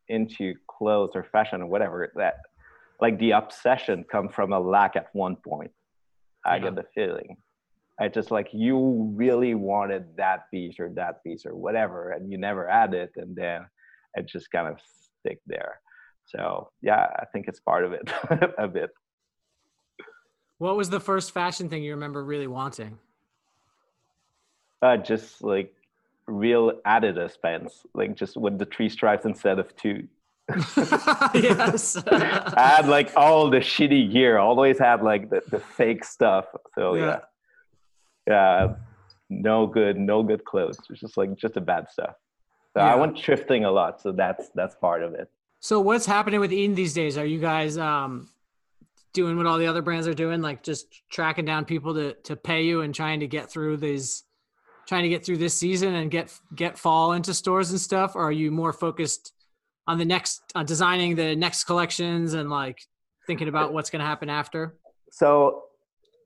[0.09, 2.37] into clothes or fashion or whatever that
[3.01, 5.73] like the obsession come from a lack at one point.
[6.45, 6.63] I yeah.
[6.65, 7.37] get the feeling.
[8.01, 12.39] I just like you really wanted that piece or that piece or whatever, and you
[12.39, 13.67] never had it, and then
[14.15, 14.79] it just kind of
[15.21, 15.81] stick there.
[16.27, 18.11] So yeah, I think it's part of it
[18.59, 18.91] a bit.
[20.59, 22.99] What was the first fashion thing you remember really wanting?
[24.83, 25.73] Uh, just like
[26.27, 30.09] real Adidas pants, like just with the three stripes instead of two.
[31.35, 31.97] yes.
[32.07, 34.39] I had like all the shitty gear.
[34.39, 36.47] Always had like the, the fake stuff.
[36.75, 37.07] So yeah.
[37.07, 37.19] yeah
[38.27, 38.75] yeah,
[39.31, 40.79] no good, no good clothes.
[40.91, 42.15] It's just like just a bad stuff.
[42.75, 42.93] So yeah.
[42.93, 45.31] I went thrifting a lot, so that's that's part of it.
[45.61, 47.17] So what's happening with Eden these days?
[47.17, 48.29] Are you guys um,
[49.13, 52.37] doing what all the other brands are doing, like just tracking down people to to
[52.37, 54.25] pay you and trying to get through these,
[54.87, 58.17] trying to get through this season and get get fall into stores and stuff?
[58.17, 59.33] Or are you more focused
[59.87, 62.83] on the next on designing the next collections and like
[63.27, 64.75] thinking about uh, what's going to happen after?
[65.11, 65.63] So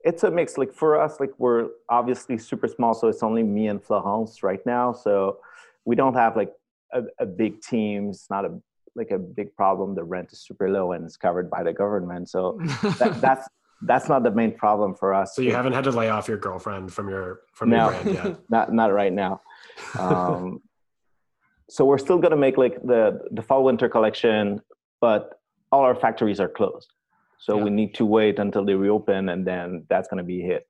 [0.04, 0.58] it's a mix.
[0.58, 4.64] Like for us, like we're obviously super small, so it's only me and Florence right
[4.64, 4.92] now.
[4.92, 5.38] So
[5.84, 6.52] we don't have like
[6.92, 8.11] a, a big team.
[8.11, 8.61] It's not a
[8.94, 9.94] like a big problem.
[9.94, 12.28] The rent is super low and it's covered by the government.
[12.28, 12.58] So
[12.98, 13.48] that, that's
[13.82, 15.34] that's not the main problem for us.
[15.34, 18.14] So you haven't had to lay off your girlfriend from your from no, your brand
[18.14, 18.40] yet.
[18.50, 19.40] not not right now.
[19.98, 20.61] Um,
[21.70, 24.61] so we're still gonna make like the the fall winter collection,
[25.00, 26.92] but all our factories are closed.
[27.38, 27.64] So yeah.
[27.64, 30.66] we need to wait until they reopen, and then that's going to be hit.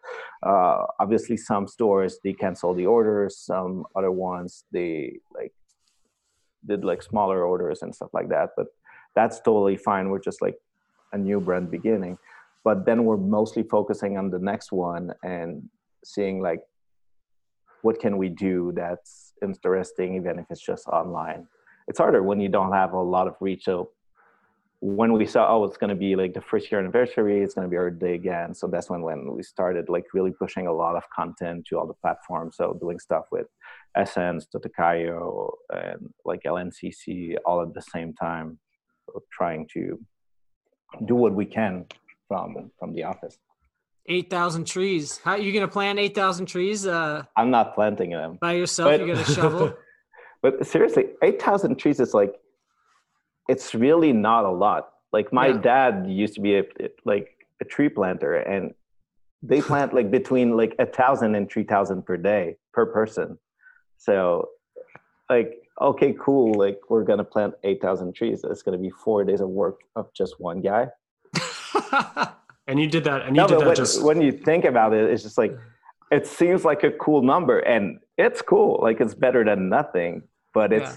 [0.46, 3.38] Uh, obviously, some stores they cancel the orders.
[3.38, 5.52] Some other ones they like
[6.66, 8.50] did like smaller orders and stuff like that.
[8.57, 8.66] But
[9.14, 10.11] that's totally fine.
[10.11, 10.57] We're just like
[11.12, 12.18] a new brand beginning.
[12.64, 15.62] But then we're mostly focusing on the next one and
[16.04, 16.61] seeing like
[17.83, 21.46] what can we do that's interesting, even if it's just online.
[21.87, 23.64] It's harder when you don't have a lot of reach.
[23.64, 23.90] So
[24.80, 27.66] when we saw oh it's going to be like the first year anniversary it's going
[27.66, 30.72] to be our day again so that's when when we started like really pushing a
[30.72, 33.46] lot of content to all the platforms so doing stuff with
[33.96, 38.58] SSENSE Totokaelo and like lncc all at the same time
[39.32, 39.98] trying to
[41.06, 41.84] do what we can
[42.28, 43.38] from from the office
[44.10, 45.20] 8,000 trees.
[45.22, 46.86] How are you going to plant 8,000 trees?
[46.86, 48.38] Uh, I'm not planting them.
[48.40, 48.90] By yourself?
[48.90, 49.74] But, you got a shovel?
[50.42, 52.34] but seriously, 8,000 trees is like
[53.48, 54.90] it's really not a lot.
[55.12, 55.58] Like my yeah.
[55.58, 56.64] dad used to be a,
[57.04, 57.30] like
[57.61, 58.74] a tree planter and
[59.42, 63.38] they plant like between like a thousand and three thousand per day per person.
[63.96, 64.50] So
[65.30, 68.44] like okay, cool, like we're gonna plant eight thousand trees.
[68.44, 70.88] It's gonna be four days of work of just one guy.
[72.66, 74.92] and you did that and you no, did that when, just when you think about
[74.92, 75.56] it, it's just like
[76.11, 78.78] it seems like a cool number and it's cool.
[78.82, 80.96] Like it's better than nothing, but it's yeah.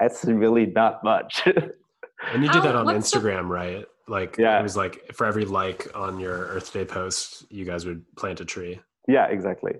[0.00, 1.42] It's really not much.
[1.46, 3.86] and you did oh, that on Instagram, the- right?
[4.08, 4.58] Like yeah.
[4.58, 8.40] it was like for every like on your Earth Day post, you guys would plant
[8.40, 8.80] a tree.
[9.08, 9.74] Yeah, exactly.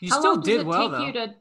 [0.00, 1.06] You How still did well though.
[1.06, 1.34] You to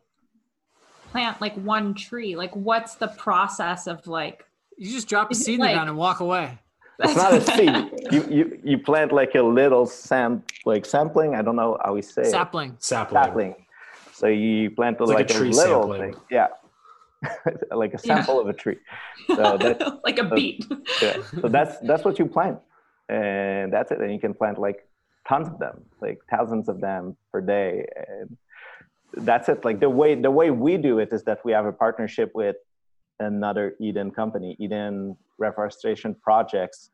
[1.12, 2.36] plant like one tree?
[2.36, 4.46] Like, what's the process of like?
[4.78, 6.60] You just drop a seed like, down and walk away.
[7.00, 8.12] It's not a seed.
[8.12, 11.36] You you you plant like a little sam like sampling.
[11.36, 12.72] I don't know how we say sapling.
[12.72, 12.84] It.
[12.84, 13.24] Sapling.
[13.24, 13.56] Sapling.
[14.14, 16.14] So you plant like, like, a, a little sampling.
[16.14, 16.22] thing.
[16.32, 16.48] Yeah.
[17.72, 18.42] like a sample yeah.
[18.42, 18.78] of a tree.
[19.28, 20.66] So that's like a beet.
[21.02, 21.18] yeah.
[21.42, 22.60] So that's that's what you plant,
[23.10, 24.00] and that's it.
[24.00, 24.88] And you can plant like
[25.28, 28.38] tons of them, like thousands of them per day, and
[29.18, 29.66] that's it.
[29.66, 32.58] Like the way the way we do it is that we have a partnership with
[33.20, 36.92] another Eden company, Eden Reforestation Projects,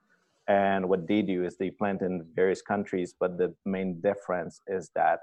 [0.48, 4.92] and what they do is they plant in various countries, but the main difference is
[4.96, 5.20] that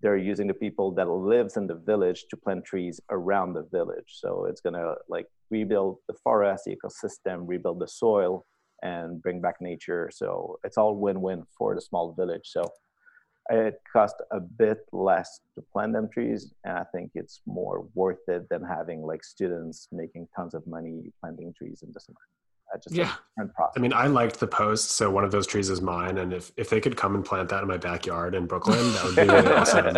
[0.00, 4.18] they're using the people that lives in the village to plant trees around the village.
[4.20, 8.44] So it's gonna like rebuild the forest, the ecosystem, rebuild the soil,
[8.82, 10.10] and bring back nature.
[10.12, 12.42] So it's all win-win for the small village.
[12.44, 12.62] So
[13.48, 18.28] it costs a bit less to plant them trees, and I think it's more worth
[18.28, 22.18] it than having like students making tons of money planting trees in the summer
[22.82, 23.12] just yeah.
[23.38, 26.52] I mean, I liked the post, so one of those trees is mine, and if
[26.56, 29.22] if they could come and plant that in my backyard in Brooklyn, that would be
[29.22, 29.96] really awesome.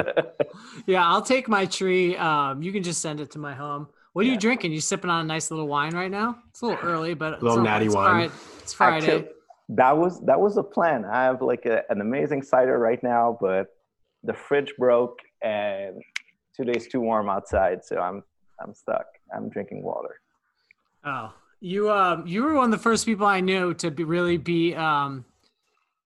[0.86, 2.16] Yeah, I'll take my tree.
[2.16, 3.88] Um, you can just send it to my home.
[4.12, 4.32] What are yeah.
[4.32, 4.72] you drinking?
[4.72, 6.38] You sipping on a nice little wine right now?
[6.50, 8.10] It's a little early, but a little natty it's wine.
[8.10, 8.32] Friday.
[8.60, 9.06] It's Friday.
[9.06, 9.28] Actually,
[9.70, 11.04] that was that was the plan.
[11.04, 13.76] I have like a, an amazing cider right now, but
[14.24, 16.02] the fridge broke and
[16.54, 18.22] today's too warm outside, so I'm
[18.60, 19.06] I'm stuck.
[19.34, 20.20] I'm drinking water.
[21.04, 24.37] Oh, you um you were one of the first people I knew to be really
[24.37, 25.25] be um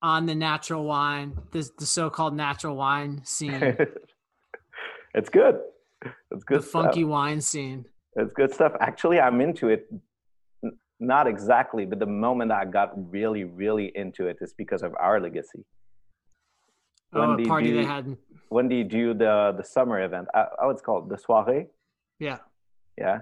[0.01, 3.77] on the natural wine, the the so-called natural wine scene.
[5.15, 5.61] it's good.
[6.31, 6.59] It's good.
[6.59, 7.85] The funky wine scene.
[8.17, 8.73] It's good stuff.
[8.81, 9.87] Actually, I'm into it.
[10.99, 15.21] Not exactly, but the moment I got really, really into it is because of our
[15.21, 15.65] legacy.
[17.11, 18.17] When oh, a party do, they had.
[18.49, 20.29] When do you do the the summer event?
[20.35, 21.69] Uh, oh, it's called the soirée.
[22.19, 22.39] Yeah.
[22.99, 23.21] Yeah.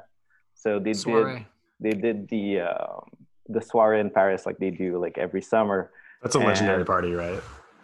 [0.54, 1.38] So they soirée.
[1.38, 1.46] did
[1.80, 3.04] they did the um,
[3.48, 5.90] the soiree in Paris like they do like every summer.
[6.22, 7.40] That's a and, legendary party, right?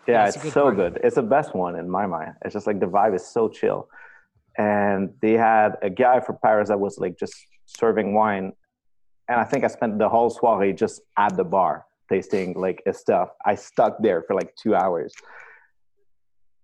[0.07, 0.77] Yeah, it's so party.
[0.77, 1.01] good.
[1.03, 2.35] It's the best one in my mind.
[2.45, 3.89] It's just like the vibe is so chill.
[4.59, 7.35] And they had a guy from Paris that was like just
[7.67, 8.53] serving wine.
[9.29, 12.99] And I think I spent the whole soiree just at the bar tasting like his
[12.99, 13.31] stuff.
[13.45, 15.13] I stuck there for like two hours.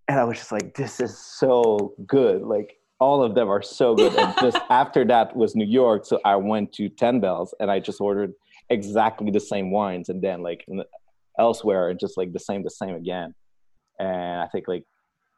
[0.08, 2.42] And I was just like, this is so good.
[2.42, 4.14] Like all of them are so good.
[4.14, 7.80] And just after that was New York, so I went to Ten Bells and I
[7.80, 8.32] just ordered
[8.70, 10.64] exactly the same wines, and then like
[11.38, 13.34] elsewhere, and just like the same, the same again.
[13.98, 14.84] And I think like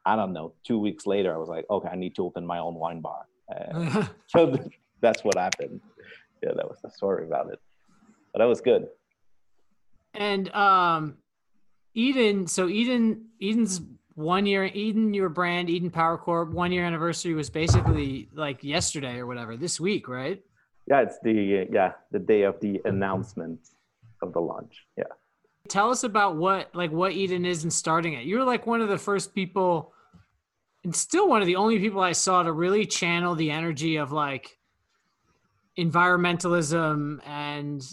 [0.05, 2.59] I don't know, two weeks later, I was like, okay, I need to open my
[2.59, 3.25] own wine bar.
[4.27, 4.57] so
[5.01, 5.81] that's what happened.
[6.43, 7.59] Yeah, that was the story about it.
[8.31, 8.87] But that was good.
[10.13, 11.17] And um,
[11.95, 13.81] Eden, so Eden, Eden's
[14.15, 19.17] one year eden your brand eden power corp one year anniversary was basically like yesterday
[19.17, 20.41] or whatever this week right?
[20.87, 23.59] Yeah it's the yeah the day of the announcement
[24.21, 25.03] of the launch yeah.
[25.67, 28.25] Tell us about what like what eden is and starting it.
[28.25, 29.93] You were like one of the first people
[30.85, 34.13] and still one of the only people i saw to really channel the energy of
[34.13, 34.57] like
[35.77, 37.83] environmentalism and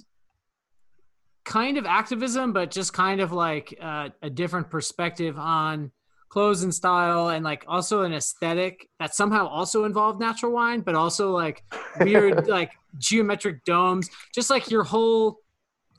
[1.44, 5.90] kind of activism but just kind of like uh, a different perspective on
[6.32, 10.94] clothes and style and like also an aesthetic that somehow also involved natural wine but
[10.94, 11.62] also like
[12.00, 14.08] weird like geometric domes.
[14.34, 15.40] Just like your whole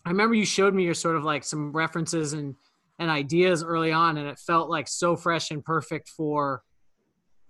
[0.05, 2.55] i remember you showed me your sort of like some references and
[2.97, 6.63] and ideas early on and it felt like so fresh and perfect for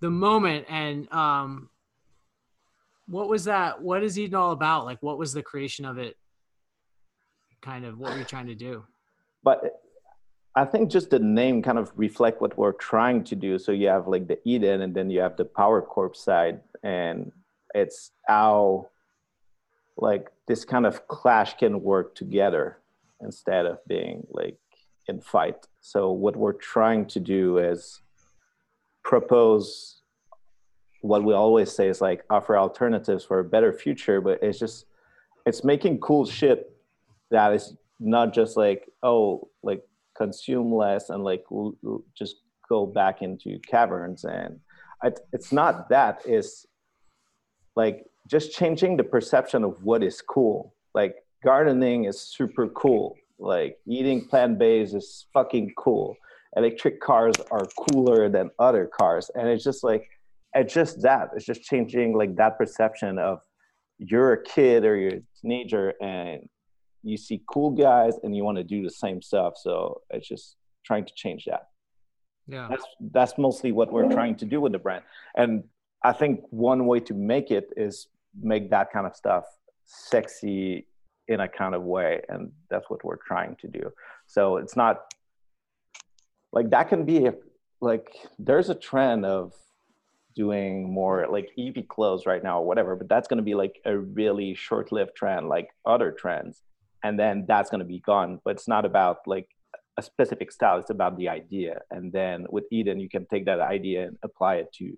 [0.00, 0.66] the moment.
[0.68, 1.70] And um
[3.06, 4.84] what was that what is eden all about?
[4.84, 6.18] Like what was the creation of it?
[7.62, 8.84] Kind of what were you trying to do?
[9.42, 9.80] But
[10.56, 13.58] I think just the name kind of reflect what we're trying to do.
[13.58, 17.32] So you have like the Eden, and then you have the Power Corp side, and
[17.74, 18.88] it's how
[19.96, 22.78] like this kind of clash can work together
[23.20, 24.58] instead of being like
[25.08, 25.66] in fight.
[25.80, 28.00] So what we're trying to do is
[29.02, 30.02] propose
[31.00, 34.86] what we always say is like offer alternatives for a better future, but it's just
[35.46, 36.70] it's making cool shit
[37.30, 39.82] that is not just like oh like
[40.16, 42.36] consume less and like we'll, we'll just
[42.68, 44.24] go back into caverns.
[44.24, 44.60] And
[45.32, 46.66] it's not that is
[47.76, 50.74] like just changing the perception of what is cool.
[50.94, 53.16] Like gardening is super cool.
[53.38, 56.16] Like eating plant-based is fucking cool.
[56.56, 59.30] Electric cars are cooler than other cars.
[59.34, 60.08] And it's just like
[60.54, 61.30] it's just that.
[61.34, 63.40] It's just changing like that perception of
[63.98, 66.48] you're a kid or you're a teenager and
[67.04, 69.54] you see cool guys and you want to do the same stuff.
[69.56, 71.68] So it's just trying to change that.
[72.46, 72.66] Yeah.
[72.68, 75.04] That's that's mostly what we're trying to do with the brand.
[75.36, 75.64] And
[76.02, 78.08] i think one way to make it is
[78.42, 79.44] make that kind of stuff
[79.86, 80.86] sexy
[81.28, 82.20] in a kind of way.
[82.28, 83.90] And that's what we're trying to do.
[84.26, 85.02] So it's not
[86.52, 87.30] like that can be
[87.80, 89.52] like there's a trend of
[90.34, 93.80] doing more like ev clothes right now or whatever but that's going to be like
[93.84, 96.62] a really short-lived trend like other trends
[97.04, 98.40] and then that's going to be gone.
[98.44, 99.48] But it's not about like
[99.96, 101.80] a specific style it's about the idea.
[101.92, 104.96] And then with eden you can take that idea and apply it to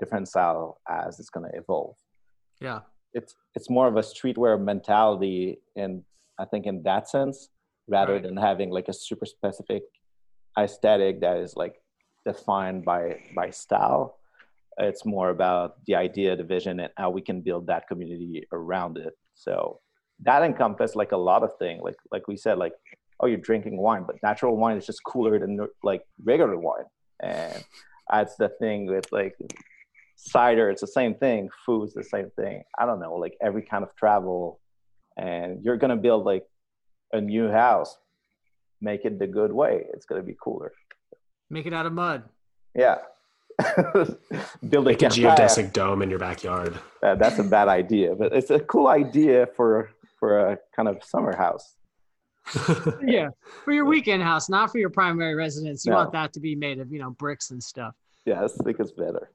[0.00, 1.96] different style as it's going to evolve.
[2.60, 2.80] Yeah.
[3.12, 6.02] It's it's more of a streetwear mentality and
[6.38, 7.48] i think in that sense
[7.88, 8.22] rather right.
[8.22, 9.82] than having like a super specific
[10.58, 11.76] aesthetic that is like
[12.26, 14.18] defined by by style.
[14.78, 18.98] It's more about the idea the vision and how we can build that community around
[18.98, 19.14] it.
[19.34, 19.80] So
[20.24, 22.72] that encompasses like a lot of things like like we said like
[23.20, 26.84] oh you're drinking wine but natural wine is just cooler than like regular wine.
[27.20, 27.64] And
[28.10, 29.36] that's the thing with like
[30.16, 32.62] cider it's the same thing food's the same thing.
[32.78, 34.60] I don't know like every kind of travel
[35.16, 36.44] and you're gonna build like
[37.12, 37.96] a new house
[38.80, 40.72] make it the good way it's gonna be cooler.
[41.50, 42.24] Make it out of mud.
[42.74, 42.98] Yeah.
[44.68, 46.78] Build a, a geodesic dome in your backyard.
[47.02, 51.02] Uh, that's a bad idea but it's a cool idea for for a kind of
[51.02, 51.74] summer house
[53.06, 53.28] yeah
[53.64, 55.98] for your weekend house not for your primary residence you no.
[55.98, 58.92] want that to be made of you know bricks and stuff yeah i think it's
[58.92, 59.30] better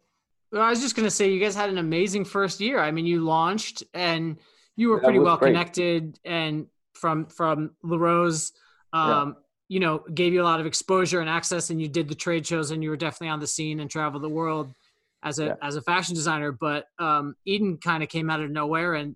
[0.53, 2.77] well, I was just going to say, you guys had an amazing first year.
[2.77, 4.37] I mean, you launched and
[4.75, 5.49] you were pretty well great.
[5.49, 8.51] connected, and from from LaRose,
[8.93, 9.33] um, yeah.
[9.67, 12.45] you know, gave you a lot of exposure and access, and you did the trade
[12.45, 14.71] shows, and you were definitely on the scene and traveled the world
[15.23, 15.55] as a yeah.
[15.63, 16.51] as a fashion designer.
[16.51, 19.15] But um, Eden kind of came out of nowhere, and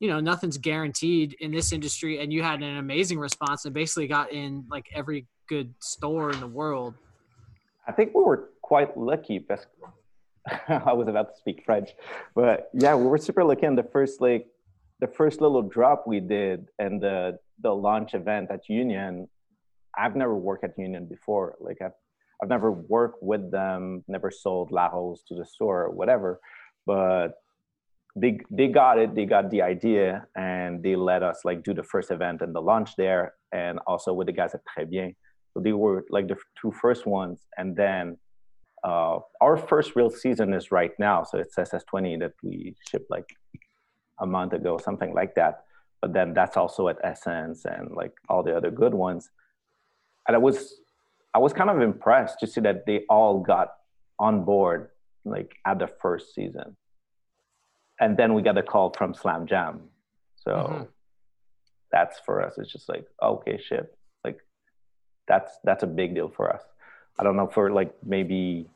[0.00, 4.08] you know, nothing's guaranteed in this industry, and you had an amazing response and basically
[4.08, 6.94] got in like every good store in the world.
[7.86, 9.44] I think we were quite lucky
[10.68, 11.90] I was about to speak French,
[12.34, 14.46] but yeah, we were super lucky in the first like
[15.00, 19.28] the first little drop we did and the the launch event at Union.
[19.98, 21.56] I've never worked at Union before.
[21.60, 21.92] Like I've
[22.42, 26.40] I've never worked with them, never sold La Rose to the store or whatever,
[26.86, 27.39] but
[28.16, 31.82] they they got it, they got the idea, and they let us like do the
[31.82, 35.14] first event and the launch there, and also with the guys at Très Bien.
[35.52, 38.16] So they were like the two first ones, and then
[38.84, 41.22] uh, our first real season is right now.
[41.24, 43.36] So it's SS20 that we shipped like
[44.20, 45.64] a month ago, something like that.
[46.00, 49.30] But then that's also at SSENSE and like all the other good ones.
[50.26, 50.80] And I was,
[51.34, 53.74] I was kind of impressed to see that they all got
[54.18, 54.90] on board
[55.24, 56.76] like at the first season.
[58.00, 59.82] And then we got a call from Slam Jam.
[60.36, 60.82] So mm-hmm.
[61.92, 62.54] that's for us.
[62.58, 63.94] It's just like, okay, shit.
[64.24, 64.38] Like
[65.28, 66.62] that's, that's a big deal for us.
[67.18, 68.66] I don't know for like maybe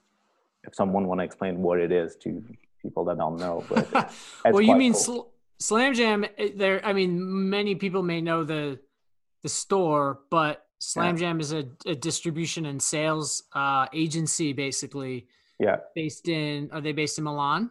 [0.65, 2.45] if someone want to explain what it is to
[2.83, 3.65] people that don't know.
[3.69, 4.13] But
[4.45, 5.01] well, you mean cool.
[5.01, 6.25] Sl- Slam Jam?
[6.37, 8.79] Eh, there, I mean, many people may know the
[9.43, 11.21] the store, but Slam yeah.
[11.21, 15.27] Jam is a, a, distribution and sales uh, agency, basically.
[15.61, 15.77] Yeah.
[15.95, 17.71] Based in, are they based in Milan?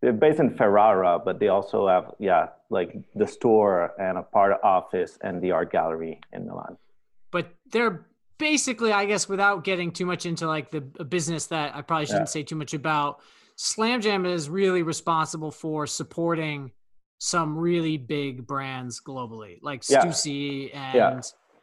[0.00, 4.52] They're based in Ferrara, but they also have, yeah, like the store and a part
[4.52, 6.76] of office and the art gallery in Milan.
[7.30, 8.06] But they're
[8.38, 12.28] basically, I guess, without getting too much into like the business that I probably shouldn't
[12.28, 12.32] yeah.
[12.32, 13.20] say too much about,
[13.56, 16.70] Slam Jam is really responsible for supporting
[17.18, 20.04] some really big brands globally, like yeah.
[20.04, 21.20] Stussy and yeah.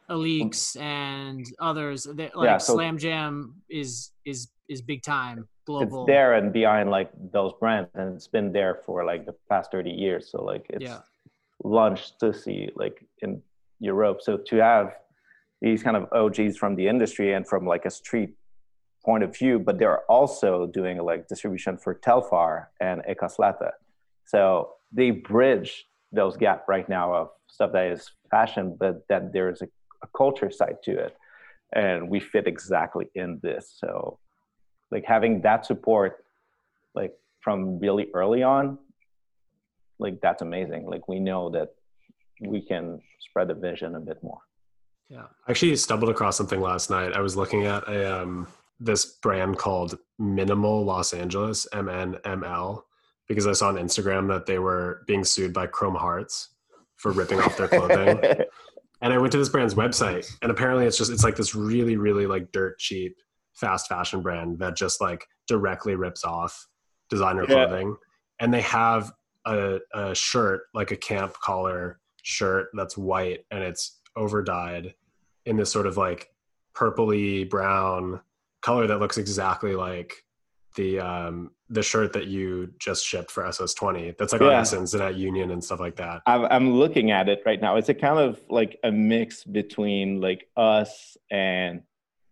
[0.09, 2.03] Alyx and others.
[2.03, 6.03] That, like yeah, so Slam Jam is is is big time global.
[6.03, 9.71] It's there and behind like those brands, and it's been there for like the past
[9.71, 10.29] thirty years.
[10.31, 10.99] So like it's yeah.
[11.63, 13.41] launched see like in
[13.79, 14.21] Europe.
[14.21, 14.95] So to have
[15.61, 18.31] these kind of OGs from the industry and from like a street
[19.03, 23.71] point of view, but they're also doing like distribution for Telfar and Eckhaus Latta.
[24.25, 29.61] So they bridge those gap right now of stuff that is fashion, but that there's
[29.61, 29.67] a,
[30.03, 31.15] a culture side to it.
[31.73, 33.75] And we fit exactly in this.
[33.79, 34.19] So
[34.91, 36.25] like having that support
[36.93, 38.77] like from really early on,
[39.99, 40.85] like that's amazing.
[40.85, 41.69] Like we know that
[42.41, 44.39] we can spread the vision a bit more.
[45.09, 45.25] Yeah.
[45.47, 47.13] I actually stumbled across something last night.
[47.13, 48.47] I was looking at a um
[48.79, 52.85] this brand called Minimal Los Angeles, M N M L,
[53.27, 56.49] because I saw on Instagram that they were being sued by Chrome Hearts
[56.97, 58.19] for ripping off their clothing.
[59.01, 61.97] and I went to this brand's website and apparently it's just it's like this really
[61.97, 63.17] really like dirt cheap
[63.55, 66.67] fast fashion brand that just like directly rips off
[67.09, 67.65] designer yeah.
[67.65, 67.95] clothing
[68.39, 69.11] and they have
[69.45, 74.93] a, a shirt like a camp collar shirt that's white and it's over dyed
[75.45, 76.31] in this sort of like
[76.75, 78.19] purpley brown
[78.61, 80.25] color that looks exactly like
[80.75, 84.17] the um the shirt that you just shipped for SS20.
[84.17, 84.59] That's like yeah.
[84.59, 86.21] on SSENSE and at Union and stuff like that.
[86.27, 87.75] I'm, I'm looking at it right now.
[87.77, 91.81] It's a kind of like a mix between like us and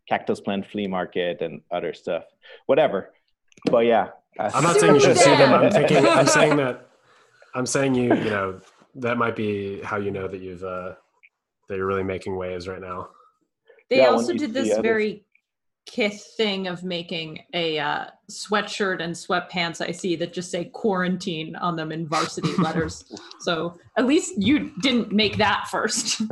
[0.07, 2.23] Cactus Plant Flea Market and other stuff.
[2.65, 3.13] Whatever.
[3.65, 4.09] But yeah.
[4.39, 5.53] I'm not saying you should sue them.
[5.53, 6.05] I'm thinking.
[6.07, 6.87] I'm saying that.
[7.53, 8.15] I'm saying you.
[8.15, 8.61] You know
[8.95, 10.93] that might be how you know that you've uh,
[11.69, 13.09] that you're really making waves right now.
[13.89, 15.23] They yeah, also did this very
[15.85, 21.55] kith thing of making a uh, sweatshirt and sweatpants I see that just say quarantine
[21.57, 23.03] on them in varsity letters.
[23.41, 26.21] So at least you didn't make that first.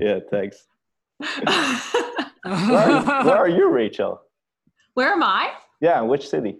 [0.00, 0.66] yeah, thanks.
[1.18, 1.30] Where,
[2.44, 4.20] are, where are you, Rachel?
[4.94, 5.52] Where am I?
[5.80, 6.58] Yeah, which city?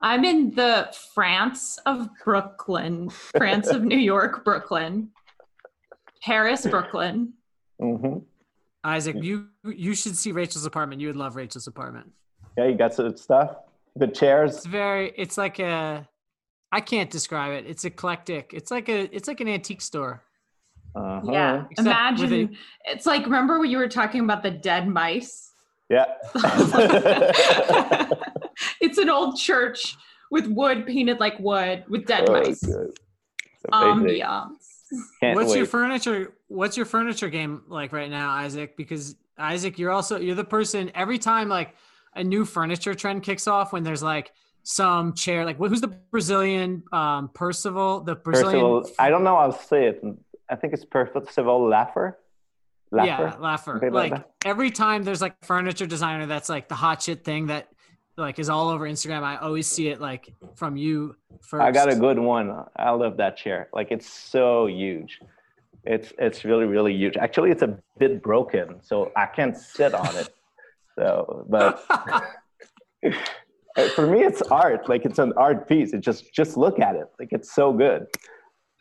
[0.00, 5.10] I'm in the France of Brooklyn, France of New York, Brooklyn,
[6.22, 7.32] Paris, Brooklyn.
[7.80, 8.18] Mm-hmm.
[8.84, 11.00] Isaac, you you should see Rachel's apartment.
[11.00, 12.12] You would love Rachel's apartment.
[12.56, 13.56] Yeah, you got some stuff.
[13.96, 14.56] The chairs.
[14.56, 15.12] It's very.
[15.16, 16.06] It's like a.
[16.70, 17.64] I can't describe it.
[17.66, 18.52] It's eclectic.
[18.54, 19.14] It's like a.
[19.14, 20.22] It's like an antique store.
[20.96, 21.30] Uh-huh.
[21.30, 21.64] Yeah.
[21.70, 22.32] Except Imagine.
[22.32, 25.52] A, it's like remember when you were talking about the dead mice.
[25.90, 26.06] Yeah.
[28.80, 29.96] it's an old church
[30.30, 32.64] with wood painted like wood with dead oh, mice.
[33.72, 34.48] Ambiance.
[35.20, 35.58] Can't what's wait.
[35.58, 36.32] your furniture?
[36.48, 38.76] What's your furniture game like right now, Isaac?
[38.76, 41.74] Because Isaac, you're also you're the person every time like
[42.14, 44.32] a new furniture trend kicks off when there's like
[44.68, 49.52] some chair like who's the Brazilian um Percival the Brazilian Percival, I don't know I'll
[49.52, 50.02] say it
[50.50, 52.18] I think it's Percival Lafer
[52.92, 57.02] Lafer yeah Lafer like, like every time there's like furniture designer that's like the hot
[57.02, 57.68] shit thing that
[58.16, 59.22] like is all over Instagram.
[59.22, 61.62] I always see it like from you first.
[61.62, 62.64] I got a good one.
[62.76, 63.68] I love that chair.
[63.72, 65.20] Like it's so huge.
[65.84, 67.16] It's it's really really huge.
[67.16, 70.30] Actually, it's a bit broken, so I can't sit on it.
[70.98, 71.84] So, but
[73.94, 74.88] for me, it's art.
[74.88, 75.92] Like it's an art piece.
[75.92, 77.06] It just just look at it.
[77.18, 78.06] Like it's so good.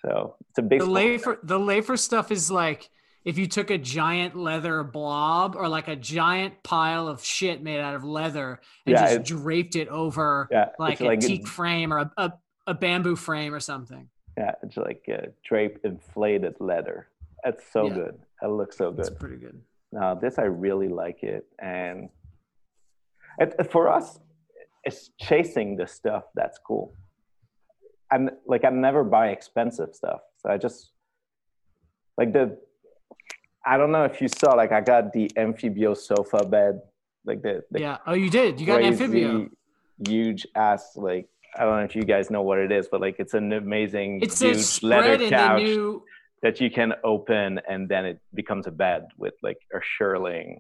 [0.06, 0.80] So it's a big.
[0.80, 2.90] The lay for the Lafer stuff is like
[3.24, 7.80] if you took a giant leather blob or like a giant pile of shit made
[7.80, 11.92] out of leather and yeah, just draped it over yeah, like a like teak frame
[11.92, 12.34] or a, a,
[12.68, 14.08] a, bamboo frame or something.
[14.38, 17.08] Yeah, it's like uh, a drape inflated leather.
[17.44, 17.94] That's so yeah.
[17.96, 18.20] good.
[18.42, 19.08] That looks so good.
[19.08, 19.60] It's pretty good.
[19.92, 22.10] Now this I really like it, and
[23.40, 24.20] it, for us,
[24.84, 26.94] it's chasing the stuff that's cool.
[28.12, 30.92] I'm like I never buy expensive stuff, so I just
[32.18, 32.58] like the
[33.66, 36.82] I don't know if you saw, like, I got the Anfibio sofa bed,
[37.26, 37.98] like the, the yeah.
[38.06, 38.60] Oh, you did.
[38.60, 39.50] You got an Anfibio.
[40.08, 43.16] Huge ass, like I don't know if you guys know what it is, but like
[43.18, 46.04] it's an amazing it's huge leather couch new...
[46.42, 50.60] that you can open and then it becomes a bed with like a shearling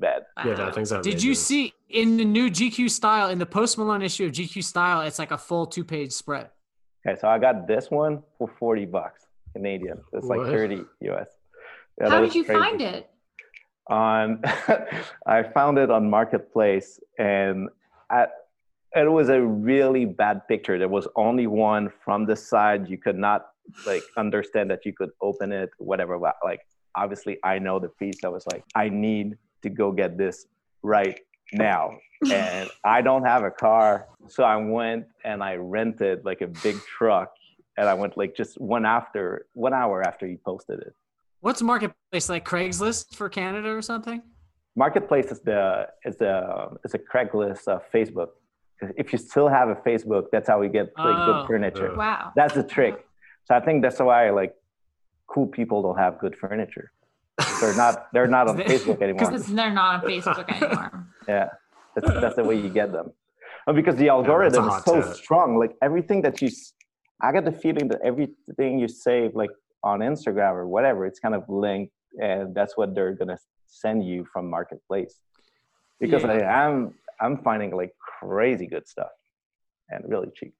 [0.00, 0.22] bed.
[0.44, 1.12] Yeah, that thing's amazing.
[1.12, 4.64] Did you see in the new GQ style in the Post Malone issue of GQ
[4.64, 5.02] style?
[5.02, 6.50] It's like a full two page spread.
[7.06, 10.00] Okay, so I got this one for forty bucks Canadian.
[10.12, 11.28] It's like thirty US.
[12.00, 12.60] Yeah, How did you crazy.
[12.60, 13.10] find it?
[13.88, 14.40] On,
[15.26, 17.68] I found it on Marketplace, and
[18.10, 18.30] at,
[18.94, 20.78] it was a really bad picture.
[20.78, 22.88] There was only one from the side.
[22.88, 23.46] You could not
[23.86, 26.18] like understand that you could open it, whatever.
[26.18, 26.60] But Like
[26.94, 28.22] obviously, I know the piece.
[28.24, 30.46] I was like, I need to go get this
[30.82, 31.18] right
[31.52, 31.98] now
[32.30, 34.06] and I don't have a car.
[34.28, 37.32] So I went and I rented like a big truck
[37.76, 40.94] and I went like just one after one hour after he posted it.
[41.40, 44.22] What's marketplace like Craigslist for Canada or something?
[44.76, 48.28] Marketplace is the is the is a Craigslist of Facebook.
[48.96, 51.94] If you still have a Facebook, that's how we get like oh, good furniture.
[51.96, 53.04] Wow, that's the trick.
[53.44, 54.54] So I think that's why like
[55.26, 56.92] cool people don't have good furniture.
[57.60, 59.30] They're not they're not on Facebook anymore.
[59.30, 61.06] Because they're not on Facebook anymore.
[61.28, 61.48] yeah,
[61.94, 63.12] that's that's the way you get them.
[63.74, 65.14] Because the algorithm yeah, is so tip.
[65.14, 65.58] strong.
[65.58, 66.50] Like everything that you,
[67.20, 69.50] I get the feeling that everything you save, like
[69.84, 74.26] on Instagram or whatever, it's kind of linked, and that's what they're gonna send you
[74.32, 75.14] from marketplace.
[76.00, 76.32] Because yeah.
[76.32, 79.12] I am I'm finding like crazy good stuff
[79.90, 80.54] and really cheap.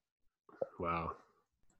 [0.78, 1.12] Wow.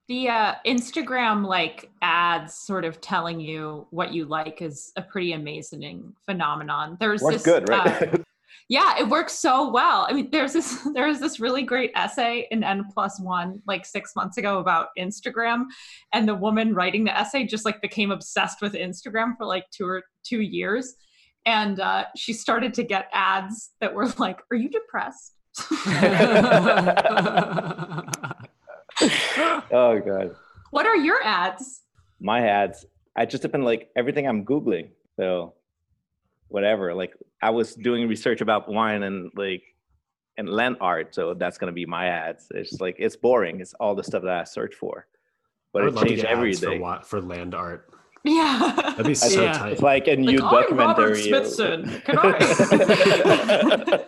[0.09, 5.33] the uh, Instagram like ads sort of telling you what you like is a pretty
[5.33, 6.97] amazing phenomenon.
[7.01, 8.03] There's Works this good, right?
[8.03, 8.17] uh,
[8.69, 10.07] yeah, it works so well.
[10.09, 14.15] I mean, there's this there's this really great essay in N plus one like six
[14.17, 15.65] months ago about Instagram,
[16.13, 19.87] and the woman writing the essay just like became obsessed with Instagram for like two
[19.87, 20.95] or two years,
[21.47, 25.35] and uh, she started to get ads that were like, "Are you depressed?"
[29.71, 30.35] oh god.
[30.71, 31.83] what are your ads?
[32.21, 32.87] My ads.
[33.15, 34.89] I just depend like everything I'm googling.
[35.17, 35.53] So
[36.49, 36.95] whatever.
[36.95, 39.62] Like I was doing research about wine and like
[40.38, 42.47] and land art, so that's gonna be my ads.
[42.55, 43.61] It's like it's boring.
[43.61, 45.07] It's all the stuff that I search for,
[45.72, 46.78] but I it would love to changes get every ads for, day.
[46.78, 47.88] wa- for land art.
[48.24, 48.72] Yeah.
[48.76, 49.53] That'd be so Yeah.
[49.53, 49.72] tight.
[49.72, 51.32] It's like a new Like, oh, I'm Robert documentary.
[51.32, 52.01] Uh, Smithson.
[52.07, 53.99] Can I?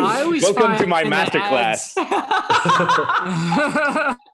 [0.02, 1.92] I always Welcome to my in the master ads-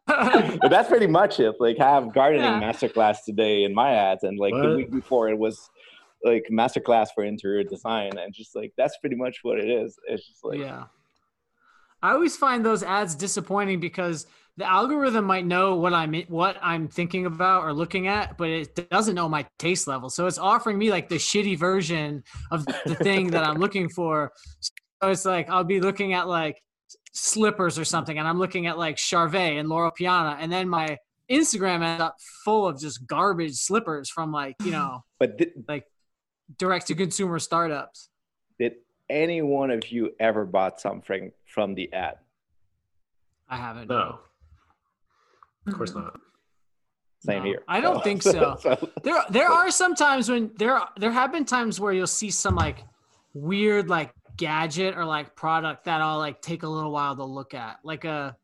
[0.07, 1.57] but that's pretty much it.
[1.61, 2.61] Like I have gardening Yeah.
[2.63, 5.69] masterclass today in my ads, and like the week before it was
[6.27, 9.99] like masterclass for interior design, and just like that's pretty much what it is.
[10.09, 10.85] It's just like yeah.
[12.03, 16.89] I always find those ads disappointing because the algorithm might know what I'm what I'm
[16.89, 20.09] thinking about or looking at, but it doesn't know my taste level.
[20.09, 24.33] So it's offering me like the shitty version of the thing that I'm looking for.
[24.61, 26.63] So it's like I'll be looking at like
[27.13, 30.99] slippers or something, and I'm looking at like Charvet and Loro Piana, and then my
[31.31, 35.51] Instagram ends up full of just garbage slippers from like you know But did,
[36.59, 38.09] direct to consumer startups.
[38.59, 38.75] did
[39.09, 42.17] any one of you ever bought something from the ad?
[43.49, 43.89] I haven't.
[43.89, 44.19] No,
[45.67, 46.19] of course not.
[47.21, 47.63] Same No, here.
[47.69, 48.59] I don't oh, think so.
[49.03, 52.55] There, there are some times when there, there have been times where you'll see some
[52.55, 52.85] like
[53.35, 57.55] weird like gadget or like product that I'll like take a little while to look
[57.55, 57.79] at.
[57.83, 58.37] Like a,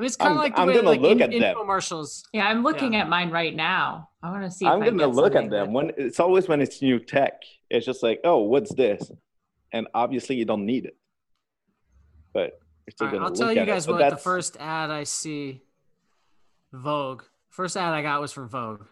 [0.00, 1.30] I mean, it's kind I'm- of like the I'm way gonna like look in, at
[1.30, 1.56] them.
[1.56, 2.22] infomercials.
[2.32, 3.00] yeah, I'm looking Yeah.
[3.00, 4.08] at mine right now.
[4.22, 4.64] I want to see.
[4.64, 7.42] If I'm I gonna look at them that- when it's always when it's new tech.
[7.68, 9.12] It's just like, oh, what's this?
[9.72, 10.96] And obviously you don't need it,
[12.32, 13.90] but you're still All right, gonna I'll tell you guys it.
[13.90, 15.62] But what the first ad I see.
[16.72, 17.22] Vogue.
[17.50, 18.86] First ad I got was for Vogue.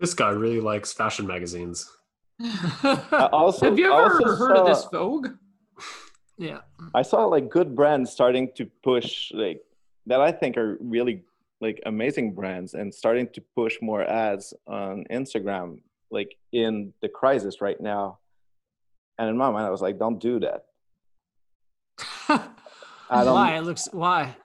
[0.00, 1.90] This guy really likes fashion magazines.
[2.40, 5.28] I also, Have you ever also heard of this Vogue?
[6.36, 6.58] yeah.
[6.94, 9.60] I saw like good brands starting to push like
[10.08, 11.22] that I think are really
[11.60, 15.80] like amazing brands and starting to push more ads on Instagram
[16.10, 18.18] like in the crisis right now.
[19.18, 20.64] And in my mind I was like don't do that.
[23.10, 23.56] I don't why?
[23.56, 24.36] It looks why?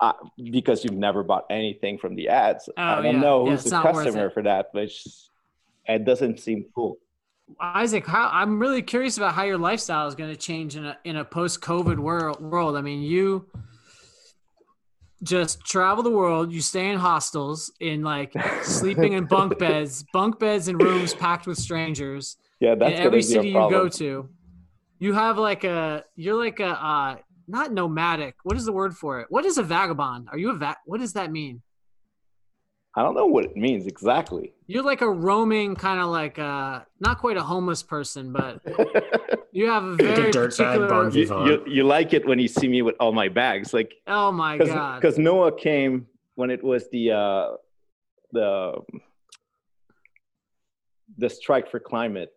[0.00, 0.12] uh,
[0.50, 2.68] because you've never bought anything from the ads.
[2.76, 3.20] I Oh, don't yeah.
[3.20, 4.88] know who's it's the customer for that, but
[5.86, 6.98] it doesn't seem cool.
[7.60, 10.98] Isaac, how, I'm really curious about how your lifestyle is going to change in a
[11.04, 12.40] in a post COVID world.
[12.40, 12.76] World.
[12.76, 13.46] I mean, you
[15.22, 16.52] just travel the world.
[16.52, 21.46] You stay in hostels, in like sleeping in bunk beds, bunk beds in rooms packed
[21.46, 22.36] with strangers.
[22.60, 24.28] Yeah, that's in every be city a you go to,
[24.98, 27.16] you have like a you're like a uh,
[27.48, 28.36] not nomadic.
[28.44, 29.26] What is the word for it?
[29.30, 30.28] What is a vagabond?
[30.30, 31.62] Are you a va- What does that mean?
[32.94, 34.52] I don't know what it means exactly.
[34.66, 38.60] You're like a roaming kind of like uh not quite a homeless person, but
[39.52, 40.88] you have a Like a very dirtbag particular.
[40.88, 41.46] bon you, vivant.
[41.46, 44.58] you, you like it when you see me with all my bags, like oh my
[44.58, 45.00] god!
[45.00, 47.48] because Noah came when it was the uh,
[48.32, 48.74] the
[51.18, 52.30] the strike for climate.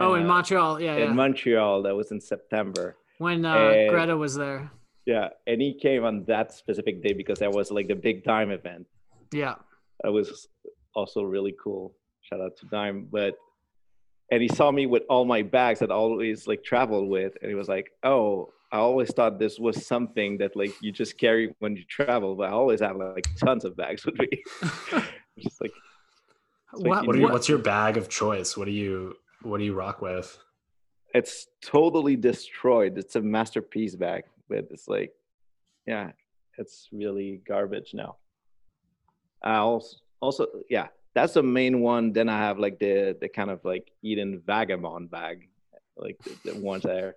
[0.00, 1.12] Oh, in uh, Montreal, yeah, in yeah.
[1.12, 2.96] Montreal, that was in September.
[3.18, 4.70] when uh, Eh, Greta was there.
[5.06, 8.50] Yeah, and he came on that specific day because that was like the big time
[8.50, 8.86] event.
[9.32, 9.54] Yeah.
[10.02, 10.48] That was
[10.94, 11.94] also really cool.
[12.22, 13.34] Shout out to Dime, but
[14.30, 17.48] and he saw me with all my bags that I always like traveled with, and
[17.48, 21.54] he was like, "Oh, I always thought this was something that like you just carry
[21.60, 24.28] when you travel, but I always have like tons of bags with me."
[25.38, 25.72] just like
[26.72, 28.56] What, what are your, what- what's your bag of choice?
[28.56, 30.38] What do you what do you rock with?
[31.14, 32.98] it's totally destroyed.
[32.98, 35.10] It's a masterpiece bag, but it's like,
[35.86, 36.10] yeah,
[36.58, 38.16] it's really garbage now.
[39.42, 42.12] I also, also, yeah, that's the main one.
[42.12, 45.48] Then I have like the the kind of like Eden vagabond bag,
[45.96, 47.16] like the, the ones that are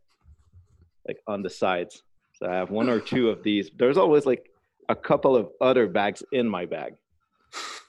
[1.07, 2.03] like on the sides.
[2.33, 3.69] So I have one or two of these.
[3.77, 4.49] There's always like
[4.89, 6.93] a couple of other bags in my bag.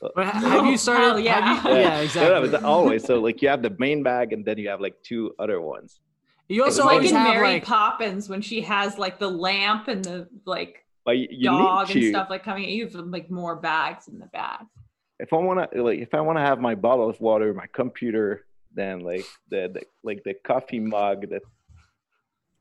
[0.00, 1.02] but ha- have you Oh, started?
[1.04, 1.62] hell yeah.
[1.64, 2.48] you- yeah, Yeah, exactly.
[2.48, 3.04] but always.
[3.04, 6.00] So like you have the main bag, and then you have like two other ones.
[6.48, 10.04] You It's also like in Mary like Poppins when she has like the lamp and
[10.04, 12.10] the like But you, you dog need and to.
[12.10, 12.64] stuff like coming.
[12.64, 14.60] at You have like more bags in the bag.
[15.18, 17.66] if I want to like if I want to have my bottle of water, my
[17.72, 21.42] computer, then like the, the like the coffee mug that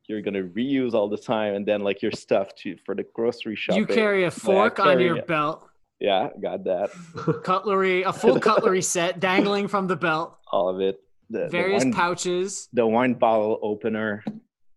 [0.08, 3.56] you're gonna reuse all the time, and then like your stuff to for the grocery
[3.56, 3.80] shopping.
[3.82, 5.28] you carry a fork on carry your it.
[5.28, 5.68] belt.
[6.00, 6.90] Yeah, got that.
[7.44, 11.00] cutlery, a full cutlery set dangling from the belt, All of it.
[11.30, 14.24] The, the various wine, pouches, the wine bottle opener.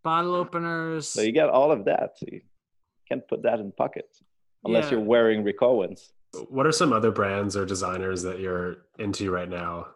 [0.05, 1.09] bottle openers.
[1.09, 2.13] So you get all of that.
[2.19, 2.43] So you
[3.09, 4.23] can't put that in pockets
[4.65, 4.93] unless Yeah.
[4.93, 6.13] you're wearing Rick Owens.
[6.49, 9.87] What are some other brands or designers that you're into right now?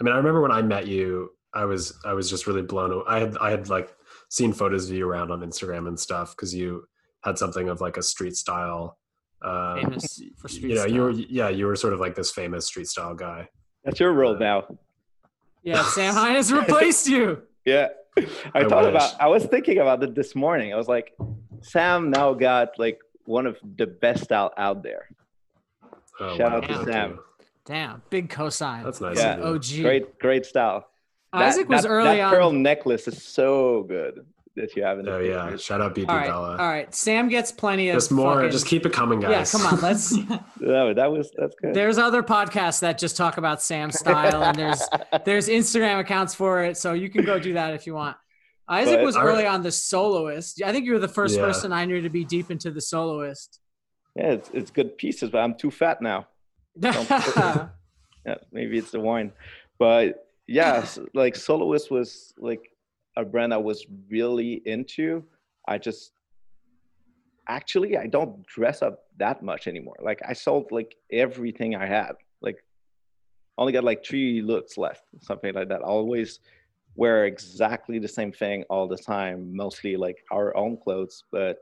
[0.00, 2.90] I mean, I remember when I met you, I was I was just really blown
[2.92, 3.04] away.
[3.06, 3.94] I had I had like
[4.28, 6.86] seen photos of you around on Instagram and stuff because you
[7.22, 8.98] had something of like a street style.
[9.40, 12.30] Uh, famous for street you know, you were yeah, you were sort of like this
[12.32, 13.48] famous street style guy.
[13.84, 14.64] That's your role now.
[15.62, 17.42] Yeah, Sam Hines replaced you.
[17.64, 17.88] Yeah.
[18.18, 18.94] I, I thought wish.
[18.94, 20.72] about I was thinking about it this morning.
[20.72, 21.12] I was like,
[21.64, 25.08] Sam now got like one of the best style out there.
[26.20, 27.18] Oh, Shout out to thank Sam.
[27.64, 28.84] Damn, big cosign.
[28.84, 29.18] That's nice.
[29.18, 29.40] Yeah.
[29.40, 29.64] OG.
[29.82, 30.86] Great, great style.
[31.32, 32.30] That- Isaac was that, early that on.
[32.32, 35.64] pearl necklace is so good that you have in oh, the Oh yeah, pictures.
[35.64, 36.50] shout out BB all right, Bella.
[36.52, 36.94] all right.
[36.94, 39.30] Sam gets plenty of Just more, fucking- just keep it coming, guys.
[39.30, 39.52] Yeah, guys.
[39.52, 39.80] come on.
[39.80, 40.16] Let's.
[40.60, 41.74] No, that was that's good.
[41.74, 44.82] There's other podcasts that just talk about Sam's style, and there's
[45.24, 48.16] there's Instagram accounts for it, so you can go do that if you want.
[48.68, 50.62] Isaac But- was early on the soloist.
[50.62, 51.42] I think you were the first Yeah.
[51.42, 53.60] person I knew to be deep into the soloist.
[54.16, 56.28] yeah, it's, it's good pieces, but I'm too fat now.
[56.76, 57.68] yeah,
[58.26, 59.32] Yeah, maybe it's the wine,
[59.78, 62.70] but yeah, like Soloist was like
[63.16, 65.24] a brand I was really into.
[65.68, 66.12] I just
[67.48, 69.96] actually I don't dress up that much anymore.
[70.02, 72.12] Like I sold like everything I had.
[72.40, 72.58] Like
[73.58, 75.80] only got like three looks left, something like that.
[75.80, 76.40] I always
[76.96, 81.58] wear exactly the same thing all the time, mostly like our own clothes, but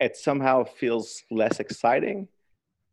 [0.00, 2.28] it somehow feels less exciting.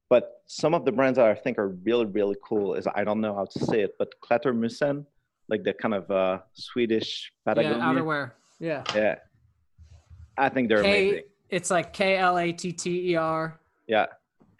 [0.09, 3.21] But some of the brands that I think are really, really cool is I don't
[3.21, 5.05] know how to say it, but Klettermusen,
[5.49, 7.77] like the kind of uh, Swedish Patagonia.
[7.77, 8.31] outerwear.
[8.59, 8.83] Yeah.
[8.95, 9.15] Yeah.
[10.37, 11.23] I think they're amazing.
[11.49, 13.59] It's like K L A T T E R.
[13.87, 14.05] Yeah.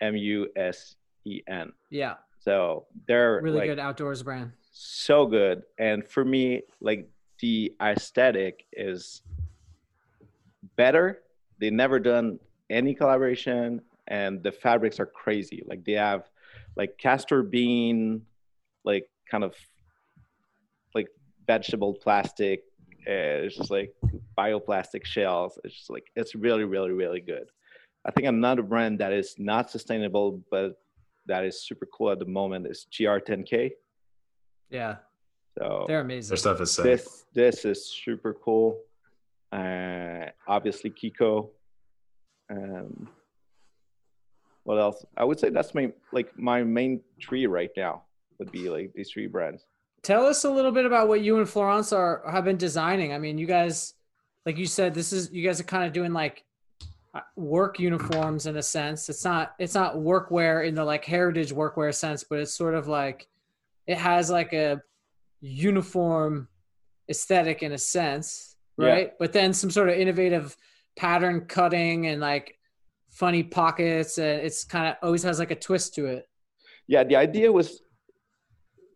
[0.02, 0.96] M U S
[1.26, 1.72] E N.
[1.90, 4.52] Yeah, So they're really like good outdoors brand.
[4.80, 5.64] So good.
[5.78, 7.10] And for me, like
[7.42, 9.22] the aesthetic is
[10.78, 11.20] better.
[11.60, 15.64] They never done any collaboration and the fabrics are crazy.
[15.66, 16.30] Like they have
[16.78, 18.22] like castor bean,
[18.86, 19.54] like kind of
[20.96, 21.10] like
[21.46, 22.64] vegetable plastic.
[23.06, 23.94] Uh, it's just like
[24.38, 25.60] bioplastic shells.
[25.66, 27.50] It's just like it's really, really, really good.
[28.06, 30.80] I think another brand that is not sustainable, but
[31.26, 33.72] that is super cool at the moment is GR10K.
[34.70, 34.98] Yeah,
[35.58, 36.30] So they're amazing.
[36.30, 36.84] Their stuff is sick.
[36.84, 38.80] this this is super cool.
[39.52, 41.50] Uh, obviously Kiko.
[42.52, 43.10] Um,
[44.64, 45.04] what else?
[45.18, 48.04] I would say that's my like my main three right now
[48.38, 49.66] would be like these three brands.
[50.04, 53.14] Tell us a little bit about what you and Florence are have been designing.
[53.14, 53.96] I mean, you guys,
[54.46, 56.44] like you said, this is you guys are kind of doing like
[57.14, 59.10] uh, work uniforms in a sense.
[59.10, 62.88] It's not it's not workwear in the like heritage workwear sense, but it's sort of
[62.88, 63.28] like
[63.90, 64.80] it has like a
[65.42, 66.48] uniform
[67.10, 68.88] aesthetic in a sense, Yeah.
[68.94, 69.10] right?
[69.18, 70.56] But then some sort of innovative
[70.96, 72.60] pattern cutting and like
[73.10, 74.20] funny pockets.
[74.20, 76.30] And it's kind of always has like a twist to it.
[76.88, 77.82] Yeah, the idea was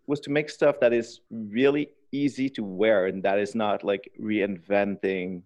[0.05, 4.11] was to make stuff that is really easy to wear and that is not like
[4.21, 5.41] reinventing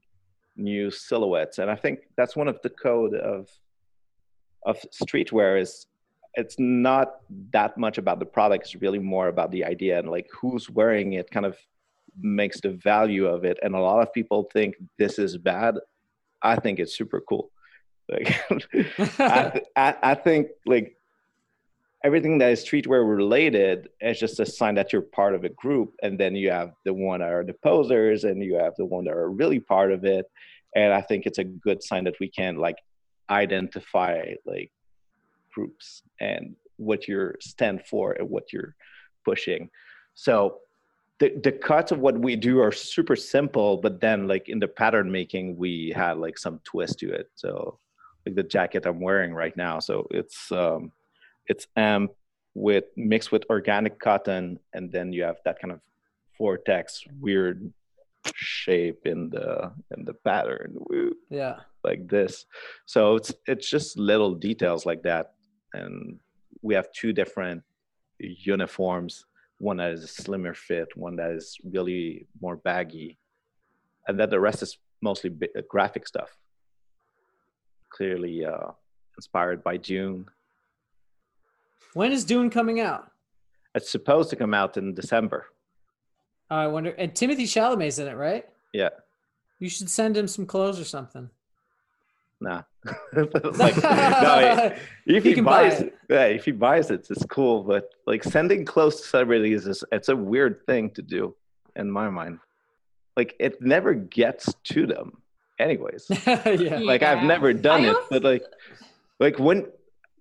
[0.57, 1.59] new silhouettes.
[1.59, 3.47] And I think that's one of the code of
[4.65, 5.87] of streetwear is
[6.38, 7.15] it's not
[7.51, 8.65] that much about the product.
[8.65, 11.57] It's really more about the idea and like who's wearing it kind of
[12.21, 13.57] makes the value of it.
[13.63, 15.75] And a lot of people think this is bad.
[16.43, 17.49] I think it's super cool.
[18.07, 18.39] Like
[19.19, 20.95] I, th- I, I think like
[22.03, 25.95] everything that is streetwear related is just a sign that you're part of a group.
[26.03, 29.05] And then you have the one that are the posers and you have the one
[29.05, 30.27] that are really part of it.
[30.75, 32.77] And i think it's a good sign that we can like
[33.29, 34.71] identify like
[35.53, 38.75] groups and what you stand for and what you're
[39.25, 39.69] pushing.
[40.15, 40.59] So
[41.19, 44.67] the, the cuts of what we do are super simple but then like in the
[44.67, 47.29] pattern making we had like some twist to it.
[47.35, 47.79] So
[48.25, 50.91] like the jacket i'm wearing right now so it's um
[51.47, 52.11] it's hemp
[52.55, 55.79] with mixed with organic cotton and then you have that kind of
[56.37, 57.71] vortex weird
[58.35, 60.73] shape in the in the pattern.
[60.89, 61.13] Woo.
[61.29, 61.57] Yeah.
[61.83, 62.45] like this.
[62.85, 65.33] So it's it's just little details like that,
[65.78, 66.19] and
[66.61, 67.63] we have two different
[68.19, 69.25] uniforms.
[69.59, 73.17] One that is a slimmer fit, one that is really more baggy,
[74.07, 76.38] and then the rest is mostly uh, graphic stuff.
[77.89, 78.71] Clearly uh,
[79.17, 80.28] inspired by dune
[81.93, 83.11] When is Dune coming out?
[83.73, 85.47] It's supposed to come out in December.
[86.49, 86.91] Oh, I wonder.
[86.91, 88.45] And Timothée Chalamet's in it, right?
[88.73, 88.89] Yeah.
[89.59, 91.30] You should send him some clothes or something.
[92.39, 92.63] nah.
[93.13, 94.73] like, no,
[95.05, 95.97] if he buys it.
[96.09, 97.63] yeah, if he buys it, it's cool.
[97.63, 101.35] But like sending clothes to celebrities is it's a weird thing to do
[101.75, 102.39] in my mind.
[103.15, 105.21] Like it never gets to them,
[105.59, 106.05] anyways.
[106.27, 106.79] yeah.
[106.81, 108.43] Like I've never done I it, also- but like,
[109.19, 109.67] like when,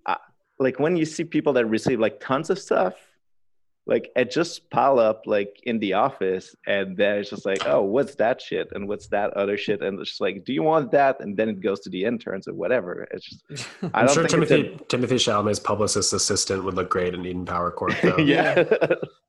[0.05, 0.15] uh,
[0.59, 2.95] like when you see people that receive like tons of stuff,
[3.87, 7.81] like it just pile up like in the office, and then it's just like, oh,
[7.81, 10.91] what's that shit, and what's that other shit, and it's just like, do you want
[10.91, 11.21] that?
[11.21, 13.07] And then it goes to the interns or whatever.
[13.11, 16.89] It's just, I I'm don't sure think it's Timothée Timothée Chalamet's publicist assistant would look
[16.89, 17.93] great in Eden Power Corp.
[18.03, 18.17] Though.
[18.17, 18.63] yeah.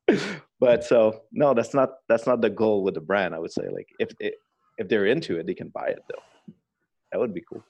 [0.59, 3.33] but so no, that's not that's not the goal with the brand.
[3.33, 4.35] I would say like if it,
[4.77, 6.53] if they're into it, they can buy it though.
[7.13, 7.63] That would be cool.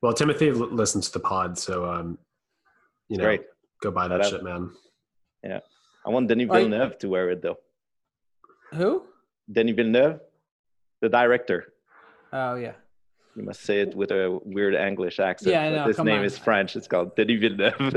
[0.00, 2.18] Well, Timothée l- listens to the pod, so um,
[3.08, 3.42] you know, Great.
[3.82, 4.36] go buy that Whatever.
[4.36, 4.70] shit, man.
[6.06, 7.58] I want Denis Are you- Villeneuve to wear it though.
[8.72, 9.04] Who?
[9.50, 10.20] Denis Villeneuve,
[11.00, 11.72] the director.
[12.32, 12.72] Oh yeah.
[13.34, 15.50] You must say it with a weird English accent.
[15.52, 16.24] Yeah, I know, His come name on.
[16.24, 16.74] is French.
[16.76, 17.96] It's called Denis Villeneuve.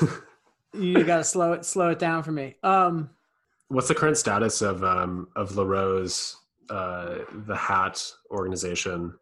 [0.72, 2.54] You gotta slow it slow it down for me.
[2.62, 3.10] Um
[3.68, 6.36] What's the current status of um, of LaRose,
[6.70, 9.14] uh, the hat organization?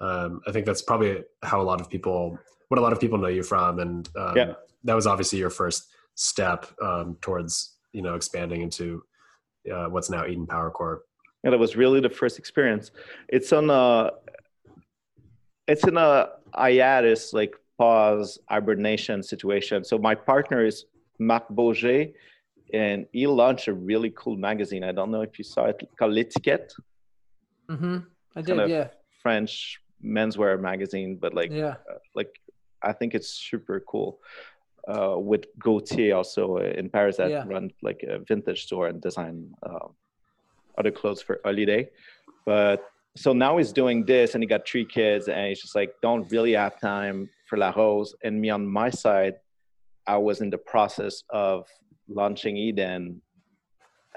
[0.00, 2.38] Um, I think that's probably how a lot of people,
[2.68, 4.52] what a lot of people know you from, and um, Yeah.
[4.84, 9.02] that was obviously your first step um, towards you know expanding into
[9.72, 11.04] uh, what's now Eden Power Corp.
[11.44, 12.90] and it was really the first experience.
[13.28, 14.10] It's on a,
[15.66, 19.84] it's in a hiatus, like pause, hibernation situation.
[19.84, 20.84] So my partner is
[21.18, 22.12] Marc Beaugé,
[22.72, 24.84] and he launched a really cool magazine.
[24.84, 26.72] I don't know if you saw it called L'Etiquette,
[27.68, 27.98] hmm
[28.36, 28.88] I did, Kind of yeah.
[29.22, 31.74] French menswear magazine, but like Yeah.
[32.14, 32.32] like
[32.82, 34.20] I think it's super cool.
[34.88, 37.44] Uh, with Gautier also uh, in Paris that Yeah.
[37.46, 39.94] run like a vintage store and design um,
[40.78, 41.88] other clothes for holiday.
[42.46, 42.82] But
[43.16, 46.30] so now he's doing this and he got three kids and he's just like don't
[46.32, 48.14] really have time for La Rose.
[48.24, 49.34] And me on my side,
[50.06, 51.66] I was in the process of
[52.08, 53.20] launching Eden,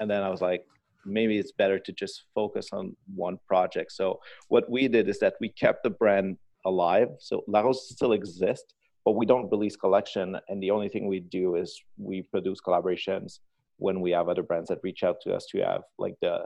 [0.00, 0.64] and then I was like,
[1.04, 3.92] maybe it's better to just focus on one project.
[3.92, 7.08] So what we did is that we kept the brand alive.
[7.18, 10.36] So La Rose still exists, but we don't release collection.
[10.48, 13.40] And the only thing we do is we produce collaborations
[13.76, 16.44] when we have other brands that reach out to us to have like the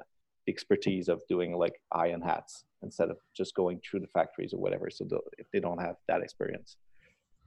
[0.48, 4.88] expertise of doing like iron hats instead of just going through the factories or whatever.
[4.90, 6.76] So the, if they don't have that experience.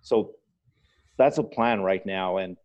[0.01, 0.35] So
[1.17, 2.37] that's a plan right now.
[2.37, 2.57] And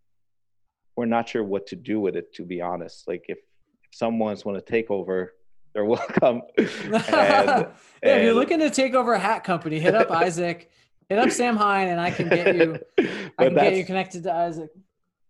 [0.96, 3.08] we're not sure what to do with it, to be honest.
[3.08, 5.34] Like if, if someone's want to take over,
[5.72, 6.42] they're welcome.
[6.58, 7.68] yeah,
[8.02, 10.70] if you're looking to take over a hat company, hit up Isaac,
[11.08, 12.78] hit up Sam Hine, and I can get you.
[13.38, 14.70] I can get you connected to Isaac.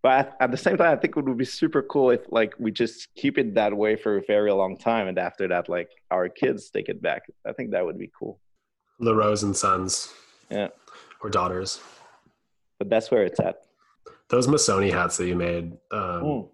[0.03, 2.53] but at, at the same time i think it would be super cool if like
[2.59, 5.91] we just keep it that way for a very long time and after that like
[6.13, 8.39] our kids take it back i think that would be cool
[9.01, 10.13] LaRose and Sons,
[10.51, 10.69] Yeah.
[11.23, 11.81] or daughters.
[12.79, 13.57] but that's where it's at
[14.29, 16.49] Those Missoni hats that you made, um, Mm.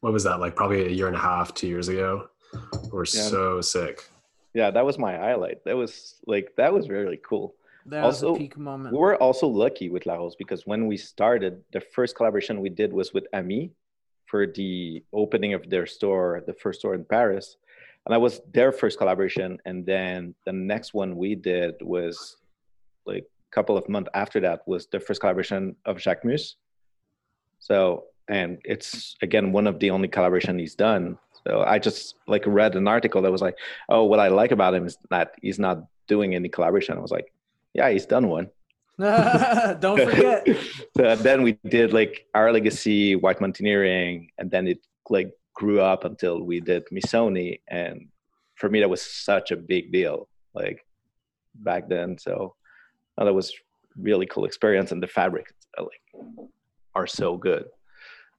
[0.00, 0.54] what was that like?
[0.54, 2.28] Probably a year and a half, two years ago,
[2.92, 3.22] were Yeah.
[3.34, 3.96] so sick.
[4.54, 7.54] yeah that was my highlight that was like that was really cool
[7.90, 8.92] That was Also, a peak moment.
[8.92, 12.68] we were also lucky with La Rose because when we started the first collaboration we
[12.68, 13.72] did was with ami
[14.26, 17.56] for the opening of their store the first store in paris.
[18.04, 19.58] And that was their first collaboration.
[19.66, 22.36] And then the next one we did was
[23.06, 26.54] like a couple of months after that was the first collaboration of Jacquemus.
[27.58, 31.18] So and it's again one of the only collaboration he's done.
[31.46, 33.56] So i just like read an article that was like
[33.88, 35.78] oh what i like about him is that he's not
[36.08, 36.96] doing any collaboration.
[36.98, 37.32] I was like
[37.74, 38.48] yeah he's done one
[38.98, 40.44] Don't forget.
[40.96, 46.04] so then we did like our legacy white mountaineering and then it like grew up
[46.04, 47.60] until we did Missoni.
[47.68, 48.08] and
[48.56, 50.84] for me that was such a big deal like
[51.54, 52.56] back then so
[53.18, 53.52] uh, that was
[53.96, 56.02] really cool experience and the fabrics uh, like
[56.96, 57.66] are so good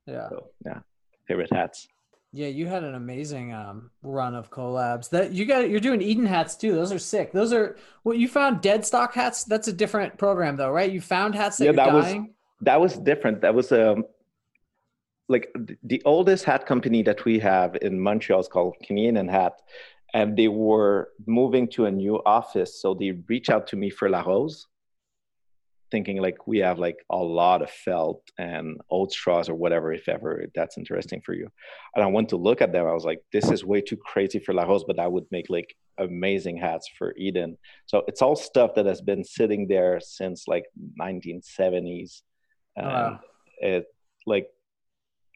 [0.08, 0.28] Yeah.
[0.30, 0.80] so yeah
[1.28, 1.88] favorite hats
[2.32, 5.10] Yeah, you had an amazing um, run of collabs.
[5.10, 6.74] That you got you're doing Eden hats too.
[6.76, 7.32] Those are sick.
[7.32, 9.46] Those are what you found dead stock hats.
[9.46, 10.92] That's a different program though, right?
[10.92, 12.28] You found hats that Yeah, you're that was-
[12.62, 13.42] that was different.
[13.42, 14.04] That was um
[15.28, 15.54] like
[15.84, 19.54] the oldest hat company that we have in Montreal is called Canadian Hat,
[20.14, 22.82] and they were moving to a new office.
[22.82, 24.68] So they reached out to me for La Rose,
[25.92, 30.08] thinking like we have like a lot of felt and old straws or whatever, if
[30.08, 31.50] ever that's interesting for you.
[31.96, 32.86] And I went to look at them.
[32.86, 35.50] I was like, this is way too crazy for La Rose, but I would make
[35.50, 37.58] like amazing hats for Eden.
[37.86, 40.66] So it's all stuff that has been sitting there since like
[41.00, 42.22] 1970s.
[42.76, 43.20] And Wow.
[43.60, 43.86] it
[44.26, 44.48] like,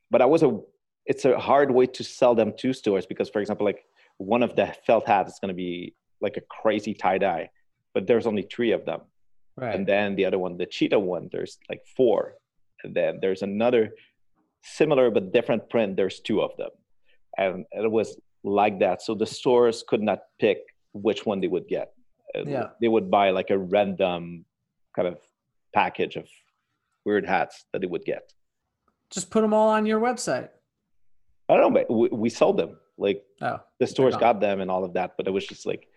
[0.09, 0.59] but I was a,
[1.05, 3.83] it's a hard way to sell them to stores because, for example, like
[4.17, 7.49] one of the felt hats is going to be like a crazy tie dye,
[7.93, 9.01] but there's only three of them.
[9.55, 9.75] Right.
[9.75, 12.35] and then the other one, the cheetah one, there's like four,
[12.83, 13.91] and then there's another
[14.63, 15.95] similar but different print.
[15.95, 16.69] There's two of them,
[17.37, 19.01] and it was like that.
[19.01, 20.57] So the stores could not pick
[20.93, 21.93] which one they would get.
[22.35, 22.69] Yeah.
[22.81, 24.45] They would buy like a random
[24.95, 25.19] kind of
[25.73, 26.27] package of
[27.05, 28.33] weird hats that they would get.
[29.11, 30.49] Just put them all on your website.
[31.47, 32.77] I don't know, but we, we sold them.
[32.97, 35.87] Like Oh, the stores got them and all of that, but it was just like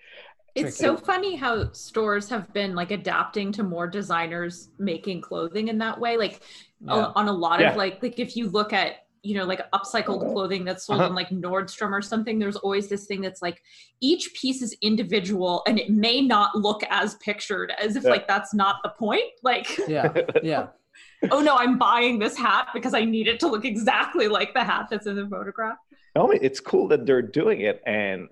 [0.57, 0.97] It's Tricky.
[0.97, 6.01] so funny how stores have been like adapting to more designers making clothing in that
[6.01, 6.17] way.
[6.17, 6.41] Like
[6.81, 6.93] Yeah.
[6.95, 7.71] on, on a lot Yeah.
[7.73, 8.93] of like like if you look at
[9.23, 11.09] you know like upcycled clothing that's sold Uh-huh.
[11.11, 13.63] in like Nordstrom or something, there's always this thing that's like
[14.01, 18.11] each piece is individual and it may not look as pictured as if Yeah.
[18.11, 19.25] like that's not the point.
[19.43, 20.69] Like yeah, yeah.
[21.31, 24.65] oh no, I'm buying this hat because I need it to look exactly like the
[24.65, 25.77] hat that's in the photograph.
[26.15, 28.29] No, it's cool that they're doing it, and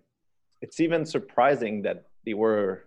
[0.63, 2.85] it's even surprising that they were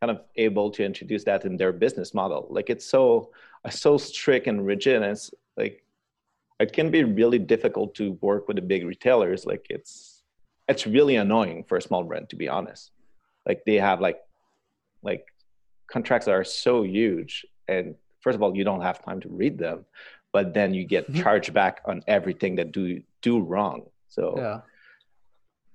[0.00, 2.46] kind of able to introduce that in their business model.
[2.50, 3.30] Like it's so
[3.70, 5.84] so strict and rigid, and it's like
[6.60, 9.46] it can be really difficult to work with the big retailers.
[9.46, 10.22] Like it's
[10.68, 12.90] it's really annoying for a small brand, to be honest.
[13.46, 14.18] Like they have like
[15.02, 15.26] like
[15.88, 19.58] contracts that are so huge, and first of all, you don't have time to read
[19.58, 19.84] them,
[20.32, 21.22] but then you get Mhm.
[21.22, 23.90] charged back on everything that do do wrong.
[24.08, 24.60] So, Yeah.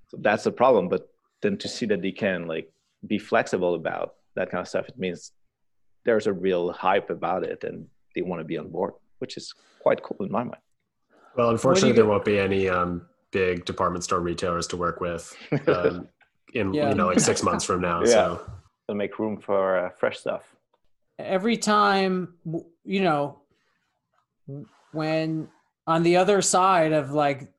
[0.10, 0.90] so that's the problem.
[0.90, 1.10] But
[1.42, 2.72] then to see that they can like
[3.06, 5.32] be flexible about that kind of stuff, it means
[6.06, 7.86] there's a real hype about it and
[8.16, 10.62] they want to be on board, which is quite cool in my mind.
[11.36, 15.36] Well, unfortunately, there won't be any um, big department store retailers to work with
[15.68, 16.08] um,
[16.54, 16.90] in Yeah.
[16.90, 18.00] you know like six months from now.
[18.02, 18.08] Yeah.
[18.10, 18.52] So
[18.90, 20.56] To make room for uh, fresh stuff.
[21.20, 22.36] every time
[22.86, 23.42] you know
[24.94, 25.48] when
[25.86, 27.52] on the other side of like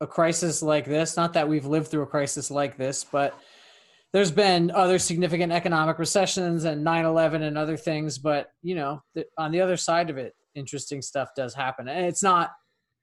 [0.00, 3.34] a crisis like this not that we've lived through a crisis like this but
[4.12, 9.26] there's been other significant economic recessions and 9-11 and other things but you know th-
[9.38, 12.52] on the other side of it interesting stuff does happen and it's not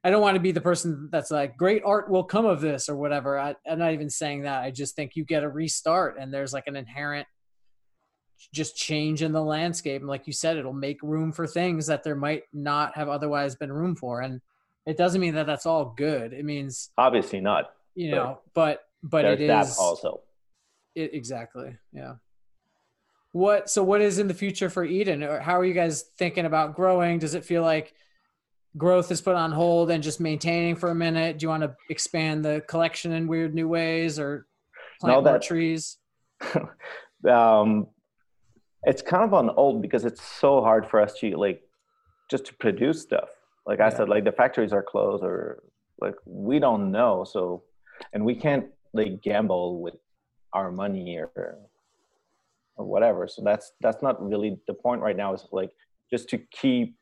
[0.04, 2.90] i don't want to be the person that's like great art will come of this
[2.90, 6.18] or whatever I, i'm not even saying that i just think you get a restart
[6.20, 7.28] and there's like an inherent
[8.54, 10.02] just change in the landscape.
[10.02, 13.56] And like you said, it'll make room for things that there might not have otherwise
[13.56, 14.22] been room for.
[14.22, 14.42] And
[14.86, 16.34] it doesn't mean that that's all good.
[16.34, 17.74] It means, Obviously not.
[17.96, 20.22] you know, but, but there's it is also.
[20.96, 21.78] It, exactly.
[21.92, 22.16] Yeah.
[23.32, 25.24] What, so what is in the future for Eden?
[25.24, 27.20] Or how are you guys thinking about growing?
[27.20, 27.94] Does it feel like
[28.78, 31.38] growth is put on hold and just maintaining for a minute?
[31.38, 34.48] Do you want to expand the collection in weird new ways or
[35.00, 35.98] plant No, more trees?
[37.30, 37.88] um,
[38.84, 41.62] it's kind of on hold because it's so hard for us to like
[42.30, 43.30] just to produce stuff.
[43.66, 45.64] Like I said, like the factories are closed or
[46.00, 47.24] like we don't know.
[47.24, 47.64] So,
[48.14, 49.96] and we can't like gamble with
[50.54, 51.60] our money or
[52.80, 53.28] or whatever.
[53.28, 55.34] So that's that's not really the point right now.
[55.34, 55.72] Is like
[56.10, 56.96] just to keep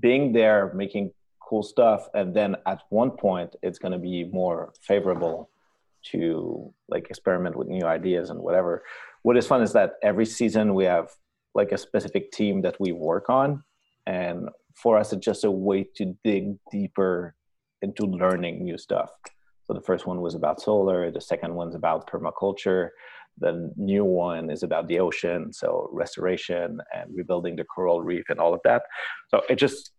[0.00, 4.72] being there, making cool stuff, and then at one point it's going to be more
[4.80, 5.50] favorable
[6.10, 8.82] to like experiment with new ideas and whatever.
[9.22, 11.10] What is fun is that every season we have
[11.54, 13.62] like a specific team that we work on,
[14.06, 17.36] and for us it's just a way to dig deeper
[17.82, 19.10] into learning new stuff.
[19.66, 22.90] So the first one was about solar, the second one's about permaculture,
[23.38, 28.38] the new one is about the ocean, so restoration and rebuilding the coral reef and
[28.38, 28.82] all of that.
[29.28, 29.90] So it just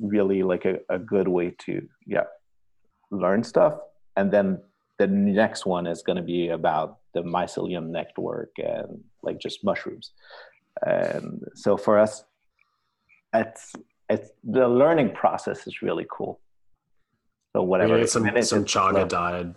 [0.00, 2.24] really like a, a good way to yeah
[3.10, 3.74] learn stuff.
[4.16, 4.60] And then
[4.98, 10.12] the next one is going to be about the mycelium network and like just mushrooms.
[10.84, 12.24] And so for us
[13.34, 13.72] it's
[14.08, 16.40] it's the learning process is really cool
[17.54, 19.06] so whatever maybe some minutes some chaga slow.
[19.06, 19.54] dyed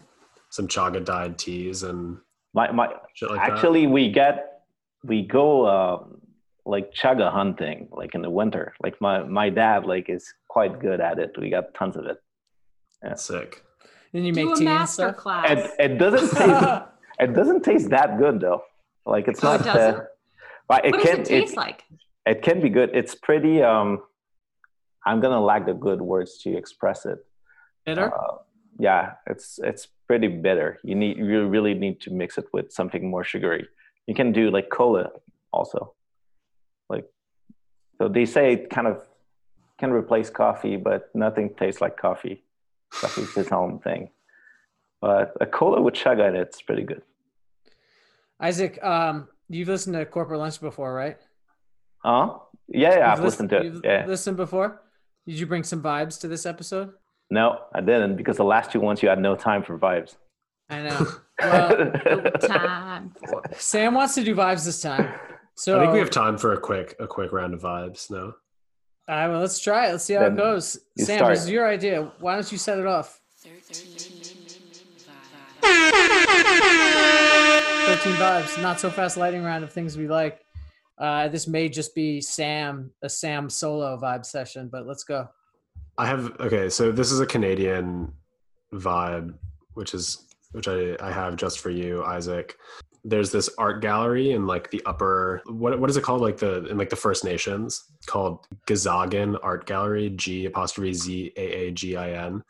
[0.50, 2.18] some chaga dyed teas and
[2.54, 3.52] my my shit like that.
[3.52, 4.64] actually we get
[5.04, 6.22] we go um,
[6.66, 11.00] like chaga hunting like in the winter like my my dad like is quite good
[11.02, 12.18] at it we got tons of it
[13.16, 13.64] Sick.
[14.14, 15.18] Then you Do make a tea and master stuff.
[15.18, 15.50] class.
[15.50, 16.82] it, it doesn't taste
[17.20, 18.64] it doesn't taste that good though
[19.06, 19.96] like it's Oh, not it doesn't?
[20.02, 20.06] uh,
[20.68, 21.84] but it what can does it taste it, like?
[22.28, 24.00] it can be good it's pretty um
[25.06, 27.18] i'm gonna lack the good words to express it
[27.86, 28.14] Bitter?
[28.14, 28.38] Uh,
[28.80, 30.80] yeah it's it's pretty bitter.
[30.84, 33.68] You need you really need to mix it with something more sugary.
[34.08, 35.10] You can do like cola
[35.52, 35.94] also.
[36.90, 37.06] Like
[37.98, 39.02] so they say it kind of
[39.80, 42.44] can replace coffee but nothing tastes like coffee.
[42.92, 44.10] Coffee's its own thing.
[45.02, 47.02] But a cola with chaga in it's pretty good.
[48.40, 51.18] Isaac, um, you've listened to Corporate Lunch before, right?
[52.04, 52.30] uh
[52.68, 53.66] yeah yeah i've You've listened to it.
[53.66, 54.06] you've yeah.
[54.08, 54.82] listened before.
[55.28, 56.94] Did you bring some vibes to this episode?
[57.32, 60.16] No i didn't because the last two ones you had no time for vibes
[60.72, 61.06] I know.
[61.42, 61.92] Well,
[62.48, 63.14] Time
[63.58, 65.14] Sam wants to do vibes this time.
[65.56, 68.10] So I think we have time for a quick a quick round of vibes.
[68.10, 68.34] No, All
[69.10, 69.92] right, well, let's try it.
[69.92, 70.80] Let's see how Then it goes.
[70.98, 71.36] Sam, start.
[71.36, 72.14] this is your idea.
[72.22, 73.20] Why don't you set it off?
[73.42, 73.88] 13
[78.14, 80.40] vibes, not so fast lighting round of things we like.
[80.98, 85.28] Uh, this may just be Sam, a Sam solo vibe session, but let's go.
[85.98, 86.70] I have okay.
[86.70, 88.14] So this is a Canadian
[88.74, 89.34] vibe,
[89.74, 92.58] which is which I I have just for you, Isaac.
[93.04, 96.66] There's this art gallery in like the upper what what is it called like the
[96.66, 101.96] in like the First Nations called Gazagan Art Gallery G apostrophe Z A A G
[101.98, 102.44] I N.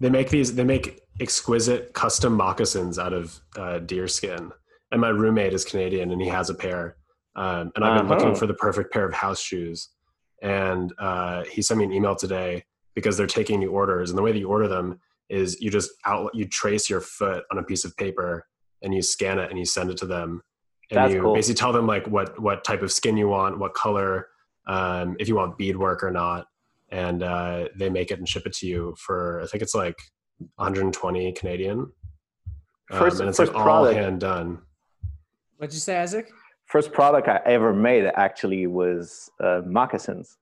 [0.00, 4.52] They make these they make exquisite custom moccasins out of uh, deer skin,
[4.92, 6.96] and my roommate is Canadian and he has a pair.
[7.36, 8.14] Um, and I've been Uh-huh.
[8.14, 9.88] looking for the perfect pair of house shoes,
[10.42, 12.64] and uh, he sent me an email today
[12.94, 15.90] because they're taking new orders and the way that you order them is you just
[16.04, 18.46] out you trace your foot on a piece of paper
[18.82, 20.42] and you scan it and you send it to them
[20.90, 21.34] and That's you cool.
[21.34, 24.28] basically tell them like what what type of skin you want what color
[24.66, 26.46] um, if you want beadwork or not
[26.90, 29.96] and uh, they make it and ship it to you for i think it's like
[30.56, 31.90] 120 canadian um,
[32.98, 33.96] First- and it's first like all product.
[33.98, 34.58] hand done
[35.56, 36.28] What'd you say, Isaac?
[36.66, 40.36] First product I ever made actually was uh, moccasins.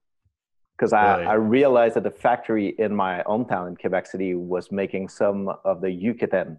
[0.82, 1.26] Because I, Really?
[1.28, 5.80] I realized that the factory in my hometown in Quebec City was making some of
[5.80, 6.58] the Yucatan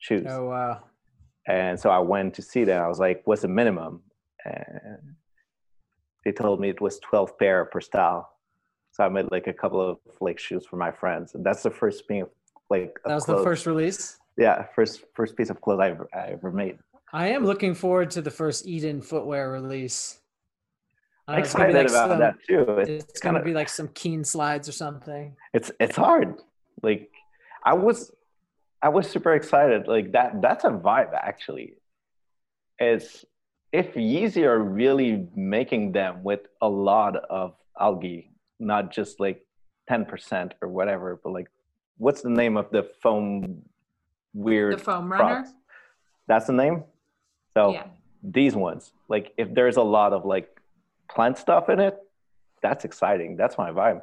[0.00, 0.26] shoes.
[0.28, 0.82] Oh, wow.
[1.48, 2.84] And so I went to see them.
[2.84, 4.02] I was like, what's the minimum?
[4.44, 5.14] And
[6.26, 8.28] they told me it was 12 pair per style.
[8.92, 11.34] So I made like a couple of like shoes for my friends.
[11.34, 12.28] And that's the first thing of
[12.68, 13.38] like That was clothes.
[13.38, 14.18] the first release.
[14.36, 16.76] yeah, first first piece of clothes I ever, I ever made.
[17.14, 20.18] I am looking forward to the first Eden footwear release.
[21.26, 22.72] I uh, don't it's gonna be excited like about some- that too.
[22.94, 25.36] It's, It's kind gonna of be like some keen slides or something.
[25.52, 26.36] it's it's hard.
[26.82, 27.10] Like
[27.64, 28.12] I was
[28.82, 29.86] I was super excited.
[29.88, 31.74] Like that that's a vibe actually.
[32.78, 33.24] It's
[33.72, 39.44] if Yeezy are really making them with a lot of algae, not just like
[39.90, 41.48] 10% or whatever, but like
[41.98, 43.62] what's the name of the foam
[44.32, 45.24] weird The foam runner.
[45.24, 45.52] products?
[46.26, 46.84] That's the name?
[47.54, 47.86] So Yeah.
[48.22, 50.53] these ones, like if there's a lot of like
[51.14, 51.96] plant stuff in it,
[52.62, 53.36] that's exciting.
[53.36, 54.02] That's my vibe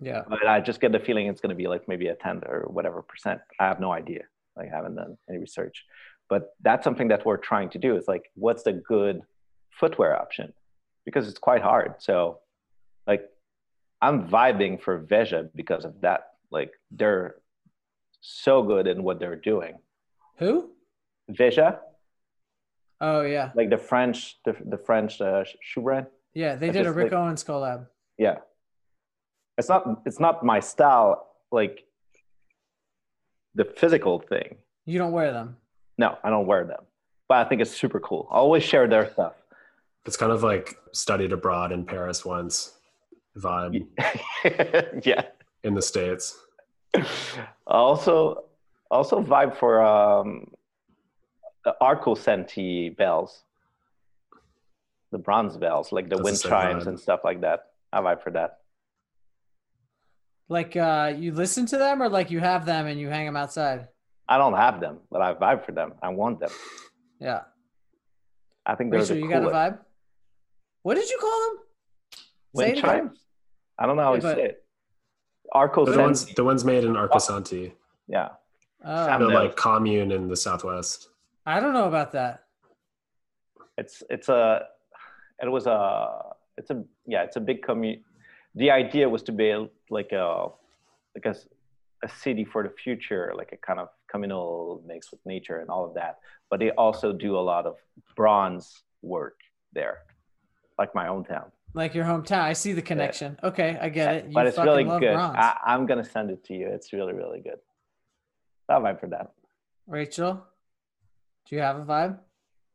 [0.00, 0.22] Yeah.
[0.28, 2.66] but I just get the feeling it's going to be like maybe a 10 or
[2.68, 3.40] whatever percent.
[3.58, 4.22] I have no idea.
[4.56, 5.84] Like I haven't done any research,
[6.28, 9.22] but that's something that we're trying to do is like, what's the good
[9.78, 10.52] footwear option?
[11.04, 11.94] Because it's quite hard.
[11.98, 12.38] So
[13.06, 13.28] like
[14.02, 16.20] I'm vibing for Veja because of that.
[16.50, 17.36] Like they're
[18.20, 19.74] so good in what they're doing.
[20.38, 20.70] Who?
[21.28, 21.78] Veja,
[23.00, 23.50] Oh yeah.
[23.54, 26.06] like the French, the, the French uh, shoe brand.
[26.34, 27.86] Yeah, they I did a just, Rick like- Owens collab.
[28.18, 28.38] Yeah.
[29.58, 31.84] It's not, it's not my style, like
[33.54, 34.56] the physical thing.
[34.86, 35.56] You don't wear them.
[35.98, 36.82] No, I don't wear them,
[37.28, 38.26] but I think it's super cool.
[38.30, 39.34] I always share their stuff.
[40.06, 42.72] it's kind of like studied abroad in paris once
[43.36, 43.86] vibe
[45.04, 45.22] yeah.
[45.62, 46.38] in the states
[47.66, 48.44] Also,
[48.90, 50.46] also vibe for um,
[51.64, 53.44] the Arcosanti bells,
[55.12, 56.88] the bronze bells, like the That's wind the chimes vibe.
[56.88, 57.66] and stuff like that.
[57.92, 58.58] I vibe for that.
[60.48, 63.36] Like uh you listen to them or like you have them and you hang them
[63.36, 63.88] outside?
[64.28, 65.94] I don't have them, but I vibe for them.
[66.02, 66.50] I want them.
[67.20, 67.42] Yeah.
[68.66, 69.78] I think they're Rachel, the you got a vibe?
[70.82, 71.56] What did you call them?
[72.52, 73.18] Wind it chimes?
[73.78, 74.64] I don't know how Yeah, to but- say it.
[75.52, 77.72] Arco the ones the ones made in arcosanti
[78.06, 78.28] Yeah.
[78.84, 81.08] Oh, Sam- the like commune in the southwest
[81.44, 82.44] I don't know about that.
[83.76, 84.66] it's it's a
[85.42, 85.78] it was a
[86.56, 88.02] it's a yeah it's a big community
[88.54, 90.48] the idea was to build like a
[91.14, 91.48] like a, s-
[92.04, 95.84] a city for the future like a kind of communal mix with nature and all
[95.84, 96.18] of that
[96.50, 97.76] but they also do a lot of
[98.16, 99.38] bronze work
[99.72, 99.98] there
[100.78, 102.42] like my own town Like your hometown.
[102.52, 103.38] I see the connection.
[103.48, 104.24] Okay, I get it.
[104.28, 105.36] You but it's fucking really good bronze.
[105.38, 107.60] I, i'm gonna send it to you it's really really good
[108.68, 109.26] i'll vibe for that
[109.86, 110.32] Rachel,
[111.46, 112.14] do you have a vibe?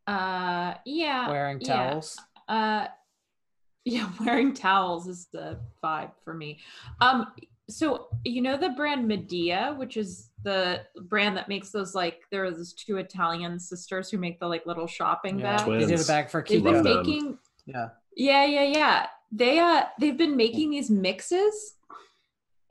[0.08, 1.30] Uh, yeah.
[1.30, 2.00] Wearing yeah.
[2.48, 2.88] Towels.
[2.88, 2.88] Uh,
[3.86, 6.60] yeah, wearing towels is the vibe for me.
[7.02, 7.28] Um,
[7.70, 12.46] so you know the brand Medea, which is the brand that makes those like there
[12.46, 15.68] are those two Italian sisters who make the like little shopping Yeah, bag.
[15.68, 16.98] they did a bag for They've been them.
[16.98, 17.90] making Yeah.
[18.16, 19.08] yeah, yeah, yeah.
[19.32, 21.76] They uh they've been making these mixes.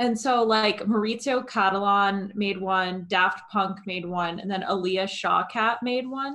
[0.01, 5.79] And so like Maurizio Cattelan made one, Daft Punk made one, and then Alia Shawkat
[5.83, 6.35] made one.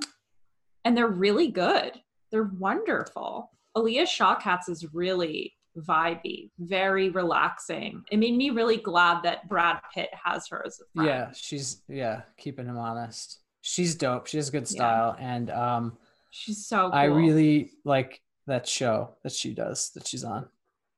[0.85, 1.99] And they're really good.
[2.31, 3.51] They're wonderful.
[3.77, 8.03] Alia Shawkat's is really vibey, very relaxing.
[8.11, 11.07] It made me really glad that Brad Pitt has her as a friend.
[11.07, 13.39] Yeah, she's yeah, keeping him honest.
[13.61, 14.27] She's dope.
[14.27, 14.75] She has a good Yeah.
[14.77, 15.15] style.
[15.19, 15.97] And um
[16.31, 16.97] She's so cool.
[16.99, 20.47] I really like that show that she does that she's on.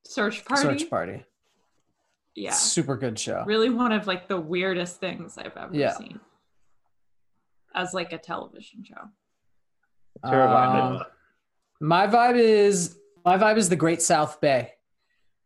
[0.06, 0.62] Search party.
[0.62, 1.24] Search Party.
[2.34, 2.52] Yeah.
[2.52, 3.44] Super good show.
[3.46, 5.92] Really one of like the weirdest things I've ever Yeah.
[5.92, 6.20] seen.
[7.74, 9.08] As like a television show.
[10.14, 11.00] What's your vibe?
[11.00, 11.02] Um,
[11.82, 14.70] my vibe is my vibe is the Great South Bay,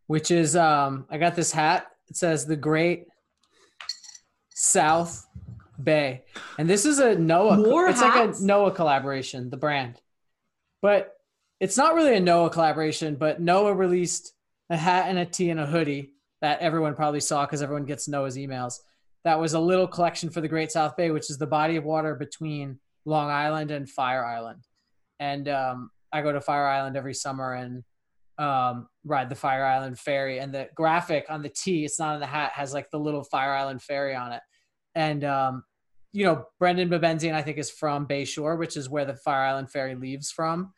[0.06, 1.86] which is um I got this hat.
[2.08, 3.06] It says the Great
[4.50, 5.26] South
[5.82, 6.24] Bay,
[6.58, 7.56] and this is a Noah.
[7.56, 10.00] More it's like a Noah collaboration, the brand,
[10.82, 11.14] but
[11.58, 13.16] it's not really a Noah collaboration.
[13.16, 14.34] But Noah released
[14.68, 16.12] a hat and a tee and a hoodie
[16.42, 18.80] that everyone probably saw because everyone gets Noah's emails.
[19.24, 21.84] That was a little collection for the Great South Bay, which is the body of
[21.84, 24.62] water between Long Island and Fire Island.
[25.18, 27.84] And um, I go to Fire Island every summer and
[28.38, 30.38] um, ride the Fire Island ferry.
[30.38, 33.22] And the graphic on the tee, it's not on the hat, has like the little
[33.22, 34.42] Fire Island ferry on it.
[34.94, 35.64] And um,
[36.12, 39.46] you know, Brendon Babenzien, I think, is from Bay Shore, which is where the Fire
[39.46, 40.72] Island ferry leaves from.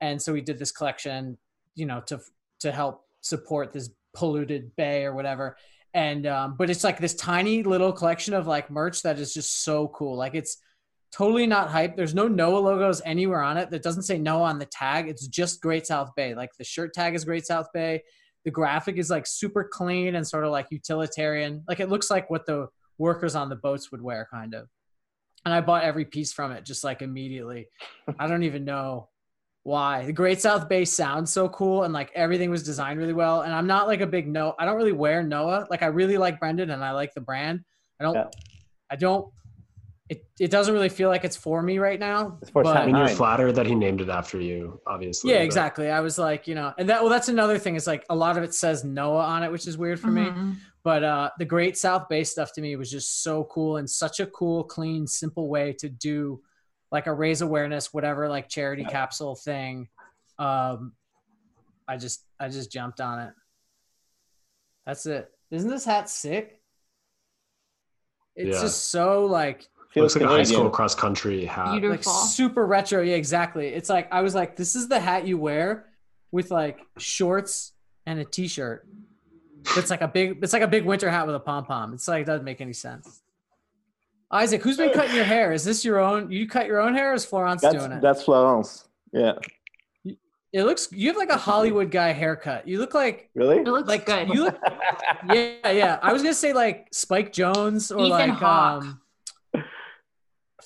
[0.00, 1.38] And so we did this collection,
[1.74, 2.20] you know, to
[2.60, 5.56] to help support this polluted bay or whatever.
[5.94, 9.62] And um, but it's like this tiny little collection of like merch that is just
[9.62, 10.16] so cool.
[10.16, 10.56] Like it's
[11.12, 11.96] totally not hype.
[11.96, 13.70] There's no Noah logos anywhere on it.
[13.70, 15.08] That doesn't say Noah on the tag.
[15.08, 16.34] It's just Great South Bay.
[16.34, 18.02] Like the shirt tag is Great South Bay.
[18.44, 21.62] The graphic is like super clean and sort of like utilitarian.
[21.68, 24.68] Like it looks like what the workers on the boats would wear, kind of.
[25.44, 27.68] And I bought every piece from it just like immediately.
[28.18, 29.08] I don't even know
[29.62, 30.04] why.
[30.04, 33.42] The Great South Bay sounds so cool and like everything was designed really well.
[33.42, 34.54] And I'm not like a big no.
[34.58, 35.66] I don't really wear Noah.
[35.70, 37.60] Like I really like Brendon and I like the brand.
[37.98, 38.14] I don't.
[38.14, 38.28] Yeah.
[38.90, 39.32] I don't.
[40.10, 42.36] It it doesn't really feel like it's for me right now.
[42.42, 45.30] It's for but- I mean, you're flattered that he named it after you, obviously.
[45.30, 45.88] yeah, but- exactly.
[45.88, 47.76] I was like, you know, and that well, that's another thing.
[47.76, 50.22] Is like a lot of it says Noah on it, which is weird for me.
[50.26, 50.56] Mhm.
[50.82, 54.18] But uh, the Great South Bay stuff to me was just so cool and such
[54.18, 56.42] a cool, clean, simple way to do
[56.90, 59.88] like a raise awareness, whatever, like charity capsule thing.
[60.40, 60.94] Um,
[61.86, 63.32] I just, I just jumped on it.
[64.86, 65.30] That's it.
[65.52, 66.56] Isn't this hat sick?
[68.34, 68.62] It's Yeah.
[68.62, 71.72] just so like Looks Feels like a high school cross country hat.
[71.72, 72.12] Beautiful.
[72.12, 73.02] like super retro.
[73.02, 73.68] Yeah, exactly.
[73.68, 75.86] It's like I was like, this is the hat you wear
[76.30, 77.72] with like shorts
[78.06, 78.86] and a t-shirt.
[79.76, 80.38] It's like a big.
[80.42, 81.92] It's like a big winter hat with a pom pom.
[81.92, 83.22] It's like it doesn't make any sense.
[84.30, 85.52] Isaac, who's been cutting your hair?
[85.52, 86.30] Is this your own?
[86.30, 88.00] You cut your own hair, or is Florence That's doing it?
[88.00, 88.86] that's Florence.
[89.12, 89.32] Yeah.
[90.52, 90.88] It looks.
[90.92, 92.66] You have like a Hollywood guy haircut.
[92.66, 93.28] You look like.
[93.34, 93.58] Really?
[93.58, 94.28] It looks Like good.
[94.28, 94.58] you look.
[95.32, 95.98] Yeah, yeah.
[96.00, 98.30] I was gonna say like Spike Jonze or Ethan like.
[98.30, 98.82] Hawke.
[98.84, 99.09] um I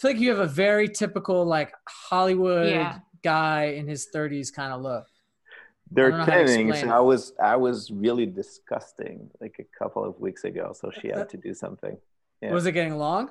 [0.05, 2.99] feel like you have a very typical like Hollywood Yeah.
[3.23, 5.07] guy in his 30s kind of look.
[5.07, 5.57] I
[5.91, 6.75] They're don't know how to thinning.
[6.75, 6.89] So.
[6.91, 10.73] I was I was really disgusting like a couple of weeks ago.
[10.79, 11.97] So she had to do something.
[12.43, 12.53] Yeah.
[12.53, 13.29] Was it getting long?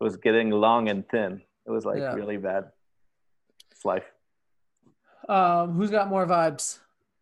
[0.00, 1.40] It was getting long and thin.
[1.66, 2.12] It was like Yeah.
[2.14, 2.72] really bad.
[3.70, 4.04] It's life.
[5.28, 6.78] Um, who's got more vibes?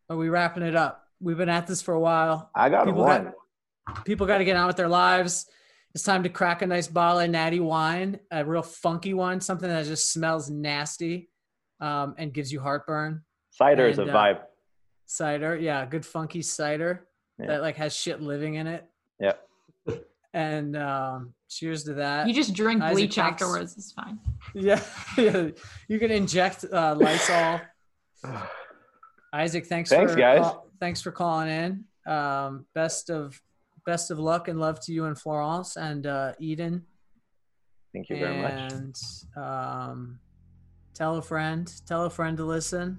[0.09, 1.07] Are we wrapping it up?
[1.21, 2.51] We've been at this for a while.
[2.55, 3.25] I got People one.
[3.25, 5.47] got- People got to get on with their lives.
[5.95, 9.69] It's time to crack a nice bottle of natty wine, a real funky one, something
[9.69, 11.29] that just smells nasty
[11.81, 13.23] um, and gives you heartburn.
[13.51, 14.41] Cider is a uh, vibe.
[15.07, 17.07] Cider, yeah, good funky cider
[17.39, 17.47] Yeah.
[17.49, 18.87] that like has shit living in it.
[19.19, 19.33] Yeah.
[20.33, 22.29] And um, cheers to that.
[22.29, 23.43] You just drink Isaac, bleach thanks.
[23.43, 23.77] afterwards.
[23.77, 24.21] It's fine.
[24.55, 24.81] yeah,
[25.19, 25.49] yeah.
[25.89, 27.61] You can inject uh, Lysol.
[29.33, 30.39] Isaac, thanks, Thanks, for guys.
[30.43, 31.85] call- thanks for calling in.
[32.13, 33.41] Um, best of
[33.87, 36.85] best of luck and love to you and Florence and uh, Eden.
[37.93, 38.73] Thank you very much.
[38.73, 38.97] and
[39.37, 40.21] um,
[40.95, 41.73] tell a friend.
[41.87, 42.99] Tell a friend to listen.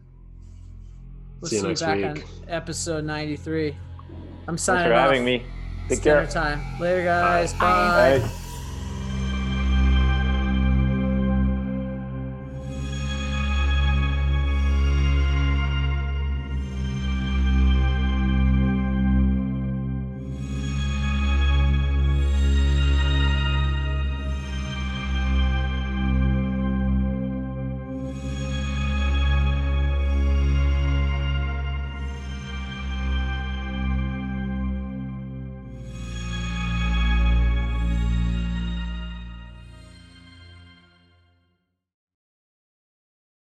[1.39, 2.05] We'll See you next back week.
[2.05, 3.75] on episode ninety three.
[4.47, 5.07] I'm Thanks for off.
[5.07, 5.45] having me.
[5.87, 6.19] It's Take care.
[6.21, 6.79] dinner time.
[6.79, 7.53] Later, guys.
[7.53, 7.59] Bye.
[7.59, 8.19] Bye.
[8.19, 8.40] Bye.